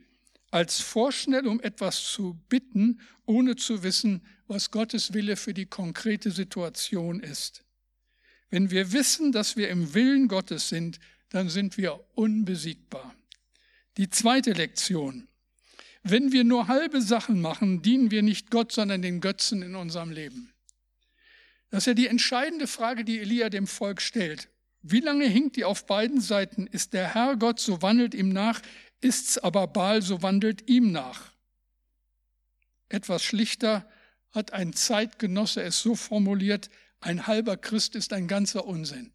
als 0.49 0.81
vorschnell 0.81 1.45
um 1.45 1.61
etwas 1.61 2.03
zu 2.03 2.33
bitten, 2.49 2.99
ohne 3.27 3.57
zu 3.57 3.83
wissen, 3.83 4.25
was 4.47 4.71
Gottes 4.71 5.13
Wille 5.13 5.35
für 5.35 5.53
die 5.53 5.67
konkrete 5.67 6.31
Situation 6.31 7.19
ist. 7.19 7.63
Wenn 8.49 8.71
wir 8.71 8.91
wissen, 8.91 9.31
dass 9.31 9.55
wir 9.55 9.69
im 9.69 9.93
Willen 9.93 10.27
Gottes 10.27 10.67
sind, 10.67 10.97
dann 11.29 11.47
sind 11.47 11.77
wir 11.77 12.03
unbesiegbar. 12.15 13.13
Die 13.97 14.09
zweite 14.09 14.53
Lektion. 14.53 15.27
Wenn 16.01 16.31
wir 16.31 16.43
nur 16.43 16.67
halbe 16.67 17.03
Sachen 17.03 17.39
machen, 17.39 17.83
dienen 17.83 18.09
wir 18.09 18.23
nicht 18.23 18.49
Gott, 18.49 18.71
sondern 18.71 19.03
den 19.03 19.21
Götzen 19.21 19.61
in 19.61 19.75
unserem 19.75 20.09
Leben. 20.09 20.51
Das 21.69 21.83
ist 21.83 21.87
ja 21.87 21.93
die 21.93 22.07
entscheidende 22.07 22.67
Frage, 22.67 23.03
die 23.03 23.19
Elia 23.19 23.49
dem 23.49 23.67
Volk 23.67 24.01
stellt. 24.01 24.49
Wie 24.81 24.99
lange 24.99 25.25
hinkt 25.25 25.57
ihr 25.57 25.67
auf 25.67 25.85
beiden 25.85 26.21
Seiten? 26.21 26.67
Ist 26.67 26.93
der 26.93 27.13
Herr 27.13 27.35
Gott, 27.35 27.59
so 27.59 27.81
wandelt 27.81 28.13
ihm 28.13 28.29
nach, 28.29 28.61
ist's 29.01 29.37
aber 29.37 29.67
Baal, 29.67 30.01
so 30.01 30.21
wandelt 30.21 30.69
ihm 30.69 30.91
nach. 30.91 31.33
Etwas 32.89 33.23
schlichter 33.23 33.89
hat 34.31 34.53
ein 34.53 34.73
Zeitgenosse 34.73 35.61
es 35.61 35.81
so 35.81 35.95
formuliert, 35.95 36.69
ein 36.99 37.27
halber 37.27 37.57
Christ 37.57 37.95
ist 37.95 38.13
ein 38.13 38.27
ganzer 38.27 38.65
Unsinn. 38.65 39.11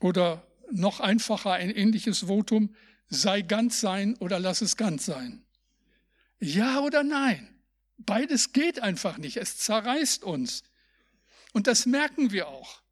Oder 0.00 0.46
noch 0.70 1.00
einfacher 1.00 1.52
ein 1.52 1.70
ähnliches 1.70 2.26
Votum, 2.26 2.74
sei 3.08 3.42
ganz 3.42 3.80
sein 3.80 4.16
oder 4.16 4.38
lass 4.38 4.60
es 4.60 4.76
ganz 4.76 5.06
sein. 5.06 5.44
Ja 6.40 6.80
oder 6.80 7.02
nein? 7.02 7.48
Beides 7.96 8.52
geht 8.52 8.80
einfach 8.80 9.18
nicht. 9.18 9.36
Es 9.36 9.58
zerreißt 9.58 10.24
uns. 10.24 10.62
Und 11.52 11.66
das 11.66 11.86
merken 11.86 12.30
wir 12.30 12.48
auch. 12.48 12.82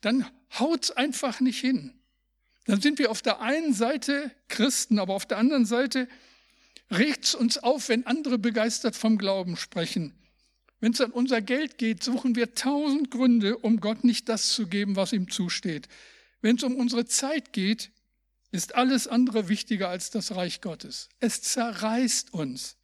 Dann 0.00 0.26
haut's 0.58 0.90
einfach 0.90 1.40
nicht 1.40 1.60
hin. 1.60 1.92
Dann 2.66 2.80
sind 2.80 2.98
wir 2.98 3.10
auf 3.10 3.22
der 3.22 3.40
einen 3.40 3.72
Seite 3.72 4.30
Christen, 4.48 4.98
aber 4.98 5.14
auf 5.14 5.26
der 5.26 5.38
anderen 5.38 5.66
Seite 5.66 6.08
regt's 6.90 7.34
uns 7.34 7.58
auf, 7.58 7.88
wenn 7.88 8.06
andere 8.06 8.38
begeistert 8.38 8.96
vom 8.96 9.18
Glauben 9.18 9.56
sprechen. 9.56 10.14
Wenn 10.80 10.92
es 10.92 11.00
an 11.00 11.10
unser 11.10 11.40
Geld 11.40 11.78
geht, 11.78 12.02
suchen 12.02 12.36
wir 12.36 12.54
tausend 12.54 13.10
Gründe, 13.10 13.58
um 13.58 13.80
Gott 13.80 14.04
nicht 14.04 14.28
das 14.28 14.50
zu 14.50 14.66
geben, 14.66 14.96
was 14.96 15.12
ihm 15.12 15.30
zusteht. 15.30 15.88
Wenn 16.42 16.56
es 16.56 16.62
um 16.62 16.76
unsere 16.76 17.06
Zeit 17.06 17.52
geht, 17.52 17.90
ist 18.52 18.74
alles 18.74 19.08
andere 19.08 19.48
wichtiger 19.48 19.88
als 19.88 20.10
das 20.10 20.34
Reich 20.34 20.60
Gottes. 20.60 21.08
Es 21.18 21.42
zerreißt 21.42 22.32
uns. 22.32 22.76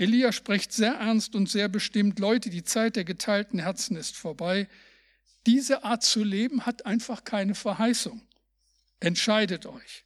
Elia 0.00 0.32
spricht 0.32 0.72
sehr 0.72 0.94
ernst 0.94 1.34
und 1.34 1.50
sehr 1.50 1.68
bestimmt, 1.68 2.18
Leute, 2.18 2.48
die 2.48 2.64
Zeit 2.64 2.96
der 2.96 3.04
geteilten 3.04 3.58
Herzen 3.58 3.98
ist 3.98 4.16
vorbei. 4.16 4.66
Diese 5.44 5.84
Art 5.84 6.02
zu 6.02 6.24
leben 6.24 6.64
hat 6.64 6.86
einfach 6.86 7.22
keine 7.22 7.54
Verheißung. 7.54 8.22
Entscheidet 9.00 9.66
euch. 9.66 10.04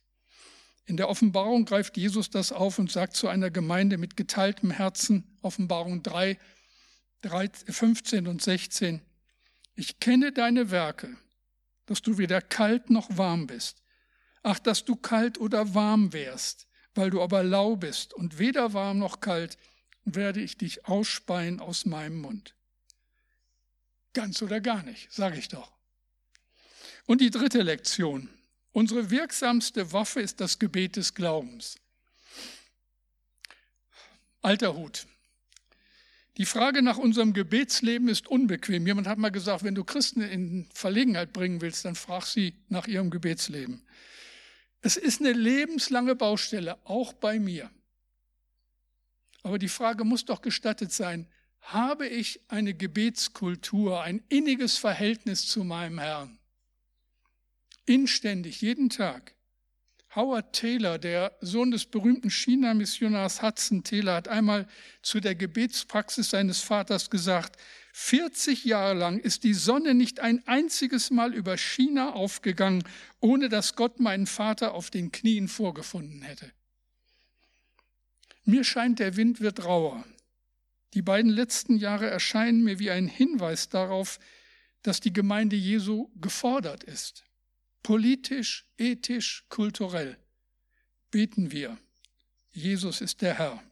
In 0.87 0.97
der 0.97 1.09
Offenbarung 1.09 1.65
greift 1.65 1.97
Jesus 1.97 2.29
das 2.29 2.51
auf 2.51 2.81
und 2.81 2.91
sagt 2.91 3.15
zu 3.15 3.29
einer 3.29 3.51
Gemeinde 3.51 3.97
mit 3.97 4.17
geteiltem 4.17 4.73
Herzen, 4.73 5.39
Offenbarung 5.43 6.03
3, 6.03 6.39
15 7.23 8.27
und 8.27 8.43
16, 8.43 9.01
ich 9.77 10.01
kenne 10.01 10.33
deine 10.33 10.73
Werke, 10.73 11.17
dass 11.87 12.03
du 12.03 12.19
weder 12.19 12.41
kalt 12.41 12.91
noch 12.91 13.17
warm 13.17 13.47
bist. 13.47 13.81
Ach, 14.43 14.59
dass 14.59 14.85
du 14.85 14.97
kalt 14.97 15.39
oder 15.39 15.73
warm 15.73 16.13
wärst, 16.13 16.67
weil 16.97 17.11
du 17.11 17.23
aber 17.23 17.45
lau 17.45 17.77
bist 17.77 18.13
und 18.13 18.41
weder 18.41 18.73
warm 18.73 18.99
noch 18.99 19.21
kalt, 19.21 19.57
werde 20.05 20.41
ich 20.41 20.57
dich 20.57 20.87
ausspeien 20.87 21.61
aus 21.61 21.87
meinem 21.87 22.21
Mund. 22.21 22.55
Ganz 24.13 24.43
oder 24.43 24.61
gar 24.61 24.83
nicht, 24.83 25.13
sage 25.13 25.39
ich 25.39 25.49
doch. 25.49 25.73
Und 27.07 27.21
die 27.21 27.31
dritte 27.31 27.63
Lektion. 27.63 28.29
Unsere 28.73 29.11
wirksamste 29.11 29.93
Waffe 29.93 30.21
ist 30.21 30.41
das 30.41 30.59
Gebet 30.59 30.97
des 30.97 31.15
Glaubens. 31.15 31.77
Alter 34.43 34.75
Hut. 34.77 35.07
Die 36.37 36.47
Frage 36.47 36.83
nach 36.83 36.99
unserem 36.99 37.33
Gebetsleben 37.33 38.09
ist 38.09 38.27
unbequem. 38.27 38.87
Jemand 38.87 39.07
hat 39.07 39.19
mal 39.19 39.31
gesagt, 39.31 39.63
wenn 39.63 39.77
du 39.77 39.85
Christen 39.85 40.21
in 40.21 40.69
Verlegenheit 40.73 41.33
bringen 41.33 41.61
willst, 41.61 41.85
dann 41.85 41.95
frag 41.95 42.25
sie 42.27 42.55
nach 42.69 42.89
ihrem 42.89 43.11
Gebetsleben. 43.11 43.87
Es 44.81 44.97
ist 44.97 45.21
eine 45.21 45.33
lebenslange 45.33 46.17
Baustelle, 46.17 46.77
auch 46.85 47.13
bei 47.13 47.39
mir. 47.39 47.71
Aber 49.45 49.59
die 49.59 49.69
Frage 49.69 50.05
muss 50.05 50.25
doch 50.25 50.41
gestattet 50.41 50.91
sein, 50.91 51.29
habe 51.61 52.09
ich 52.09 52.41
eine 52.49 52.75
Gebetskultur, 52.75 54.03
ein 54.03 54.25
inniges 54.29 54.79
Verhältnis 54.79 55.47
zu 55.47 55.65
meinem 55.65 55.99
Herrn? 55.99 56.39
Inständig, 57.85 58.63
jeden 58.63 58.89
Tag. 58.89 59.35
Howard 60.15 60.55
Taylor, 60.55 60.99
der 60.99 61.37
Sohn 61.41 61.71
des 61.71 61.85
berühmten 61.85 62.31
China-Missionars 62.31 63.43
Hudson 63.43 63.85
Taylor, 63.85 64.15
hat 64.15 64.29
einmal 64.29 64.67
zu 65.03 65.21
der 65.21 65.35
Gebetspraxis 65.35 66.31
seines 66.31 66.61
Vaters 66.61 67.11
gesagt, 67.11 67.61
40 67.93 68.65
Jahre 68.65 68.95
lang 68.95 69.19
ist 69.19 69.45
die 69.45 69.55
Sonne 69.55 69.93
nicht 69.95 70.21
ein 70.21 70.43
einziges 70.47 71.11
Mal 71.11 71.35
über 71.35 71.59
China 71.59 72.15
aufgegangen, 72.15 72.83
ohne 73.21 73.51
dass 73.51 73.77
Gott 73.77 74.01
meinen 74.01 74.27
Vater 74.27 74.73
auf 74.73 74.91
den 74.91 75.13
Knien 75.13 75.49
vorgefunden 75.49 76.23
hätte. 76.23 76.51
Mir 78.45 78.65
scheint, 78.65 78.99
der 78.99 79.17
Wind 79.17 79.41
wird 79.41 79.65
rauer. 79.65 80.05
Die 80.95 81.03
beiden 81.03 81.31
letzten 81.31 81.77
Jahre 81.77 82.09
erscheinen 82.09 82.63
mir 82.63 82.79
wie 82.79 82.91
ein 82.91 83.09
Hinweis 83.09 83.69
darauf, 83.69 84.19
dass 84.83 85.01
die 85.01 85.13
Gemeinde 85.13 85.57
Jesu 85.57 86.11
gefordert 86.21 86.85
ist. 86.85 87.25
Politisch, 87.83 88.67
ethisch, 88.79 89.45
kulturell 89.49 90.19
beten 91.15 91.53
wir. 91.53 91.79
Jesus 92.51 93.01
ist 93.01 93.23
der 93.23 93.39
Herr. 93.39 93.63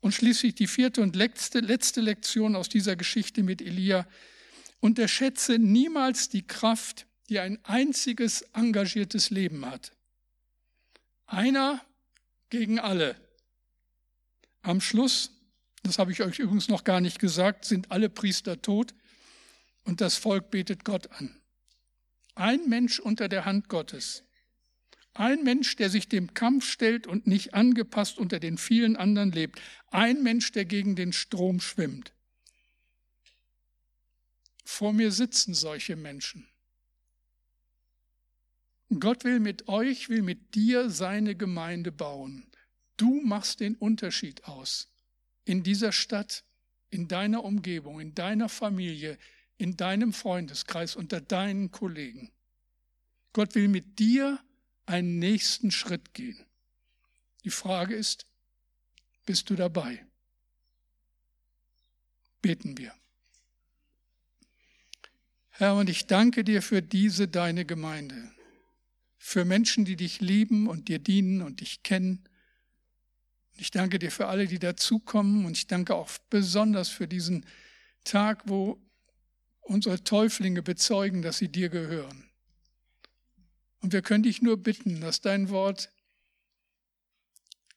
Und 0.00 0.12
schließlich 0.12 0.54
die 0.54 0.66
vierte 0.66 1.00
und 1.00 1.16
letzte, 1.16 1.60
letzte 1.60 2.02
Lektion 2.02 2.56
aus 2.56 2.68
dieser 2.68 2.94
Geschichte 2.94 3.42
mit 3.42 3.62
Elia. 3.62 4.06
Unterschätze 4.80 5.58
niemals 5.58 6.28
die 6.28 6.46
Kraft, 6.46 7.06
die 7.30 7.38
ein 7.38 7.58
einziges 7.64 8.42
engagiertes 8.52 9.30
Leben 9.30 9.64
hat. 9.64 9.92
Einer 11.24 11.82
gegen 12.50 12.78
alle. 12.78 13.16
Am 14.62 14.80
Schluss, 14.80 15.30
das 15.82 15.98
habe 15.98 16.12
ich 16.12 16.22
euch 16.22 16.38
übrigens 16.38 16.68
noch 16.68 16.84
gar 16.84 17.00
nicht 17.00 17.18
gesagt, 17.18 17.64
sind 17.64 17.90
alle 17.90 18.08
Priester 18.08 18.62
tot 18.62 18.94
und 19.84 20.00
das 20.00 20.16
Volk 20.16 20.50
betet 20.50 20.84
Gott 20.84 21.10
an. 21.10 21.36
Ein 22.34 22.68
Mensch 22.68 23.00
unter 23.00 23.28
der 23.28 23.44
Hand 23.44 23.68
Gottes. 23.68 24.24
Ein 25.14 25.42
Mensch, 25.42 25.76
der 25.76 25.90
sich 25.90 26.08
dem 26.08 26.32
Kampf 26.32 26.64
stellt 26.64 27.06
und 27.06 27.26
nicht 27.26 27.52
angepasst 27.52 28.18
unter 28.18 28.40
den 28.40 28.56
vielen 28.56 28.96
anderen 28.96 29.30
lebt. 29.30 29.60
Ein 29.88 30.22
Mensch, 30.22 30.52
der 30.52 30.64
gegen 30.64 30.96
den 30.96 31.12
Strom 31.12 31.60
schwimmt. 31.60 32.14
Vor 34.64 34.94
mir 34.94 35.12
sitzen 35.12 35.52
solche 35.52 35.96
Menschen. 35.96 36.48
Gott 39.00 39.24
will 39.24 39.40
mit 39.40 39.68
euch, 39.68 40.08
will 40.08 40.22
mit 40.22 40.54
dir 40.54 40.88
seine 40.88 41.34
Gemeinde 41.34 41.92
bauen. 41.92 42.46
Du 42.96 43.20
machst 43.22 43.60
den 43.60 43.74
Unterschied 43.76 44.44
aus. 44.44 44.88
In 45.44 45.62
dieser 45.62 45.92
Stadt, 45.92 46.44
in 46.90 47.08
deiner 47.08 47.44
Umgebung, 47.44 48.00
in 48.00 48.14
deiner 48.14 48.48
Familie, 48.48 49.18
in 49.56 49.76
deinem 49.76 50.12
Freundeskreis, 50.12 50.96
unter 50.96 51.20
deinen 51.20 51.70
Kollegen. 51.70 52.32
Gott 53.32 53.54
will 53.54 53.68
mit 53.68 53.98
dir 53.98 54.38
einen 54.86 55.18
nächsten 55.18 55.70
Schritt 55.70 56.14
gehen. 56.14 56.44
Die 57.44 57.50
Frage 57.50 57.94
ist, 57.94 58.26
bist 59.24 59.50
du 59.50 59.56
dabei? 59.56 60.04
Beten 62.40 62.76
wir. 62.76 62.94
Herr, 65.50 65.76
und 65.76 65.88
ich 65.88 66.06
danke 66.06 66.44
dir 66.44 66.60
für 66.60 66.82
diese 66.82 67.28
deine 67.28 67.64
Gemeinde, 67.64 68.32
für 69.16 69.44
Menschen, 69.44 69.84
die 69.84 69.96
dich 69.96 70.20
lieben 70.20 70.66
und 70.66 70.88
dir 70.88 70.98
dienen 70.98 71.42
und 71.42 71.60
dich 71.60 71.82
kennen. 71.82 72.28
Ich 73.56 73.70
danke 73.70 73.98
dir 73.98 74.10
für 74.10 74.26
alle, 74.26 74.46
die 74.46 74.58
dazukommen 74.58 75.44
und 75.44 75.56
ich 75.56 75.66
danke 75.66 75.94
auch 75.94 76.10
besonders 76.30 76.88
für 76.88 77.06
diesen 77.06 77.46
Tag, 78.04 78.42
wo 78.46 78.80
unsere 79.60 80.02
Täuflinge 80.02 80.62
bezeugen, 80.62 81.22
dass 81.22 81.38
sie 81.38 81.48
dir 81.48 81.68
gehören. 81.68 82.24
Und 83.80 83.92
wir 83.92 84.02
können 84.02 84.22
dich 84.22 84.42
nur 84.42 84.56
bitten, 84.56 85.00
dass 85.00 85.20
dein 85.20 85.48
Wort 85.50 85.90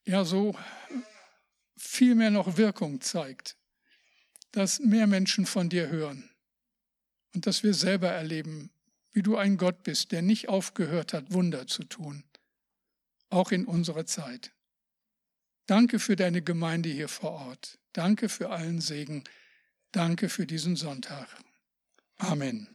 ja 0.05 0.23
so 0.23 0.55
viel 1.77 2.15
mehr 2.15 2.31
noch 2.31 2.57
Wirkung 2.57 3.01
zeigt, 3.01 3.57
dass 4.51 4.79
mehr 4.79 5.07
Menschen 5.07 5.45
von 5.45 5.69
dir 5.69 5.89
hören 5.89 6.29
und 7.33 7.47
dass 7.47 7.63
wir 7.63 7.73
selber 7.73 8.09
erleben, 8.11 8.71
wie 9.11 9.23
du 9.23 9.37
ein 9.37 9.57
Gott 9.57 9.83
bist, 9.83 10.11
der 10.11 10.21
nicht 10.21 10.49
aufgehört 10.49 11.13
hat, 11.13 11.33
Wunder 11.33 11.67
zu 11.67 11.83
tun, 11.83 12.23
auch 13.29 13.51
in 13.51 13.65
unserer 13.65 14.05
Zeit. 14.05 14.54
Danke 15.65 15.99
für 15.99 16.15
deine 16.15 16.41
Gemeinde 16.41 16.89
hier 16.89 17.07
vor 17.07 17.31
Ort. 17.31 17.79
Danke 17.93 18.29
für 18.29 18.49
allen 18.49 18.81
Segen. 18.81 19.23
Danke 19.91 20.29
für 20.29 20.45
diesen 20.45 20.75
Sonntag. 20.75 21.27
Amen. 22.17 22.74